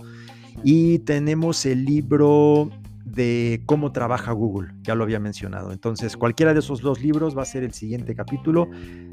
Y 0.63 0.99
tenemos 0.99 1.65
el 1.65 1.85
libro 1.85 2.69
de 3.11 3.61
cómo 3.65 3.91
trabaja 3.91 4.31
Google, 4.31 4.73
ya 4.81 4.95
lo 4.95 5.03
había 5.03 5.19
mencionado. 5.19 5.71
Entonces, 5.71 6.15
cualquiera 6.15 6.53
de 6.53 6.59
esos 6.59 6.81
dos 6.81 7.01
libros 7.01 7.37
va 7.37 7.41
a 7.41 7.45
ser 7.45 7.63
el 7.63 7.73
siguiente 7.73 8.15
capítulo. 8.15 8.69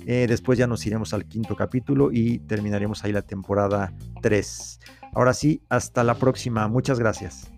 Eh, 0.07 0.27
después 0.29 0.59
ya 0.59 0.67
nos 0.67 0.87
iremos 0.87 1.13
al 1.15 1.27
quinto 1.27 1.57
capítulo 1.57 2.11
y 2.13 2.39
terminaremos 2.41 3.05
ahí 3.05 3.13
la 3.13 3.23
temporada 3.23 3.93
3. 4.23 4.81
Ahora 5.15 5.35
sí, 5.35 5.63
hasta 5.69 6.05
la 6.05 6.15
próxima. 6.15 6.69
Muchas 6.69 6.99
gracias. 6.99 7.51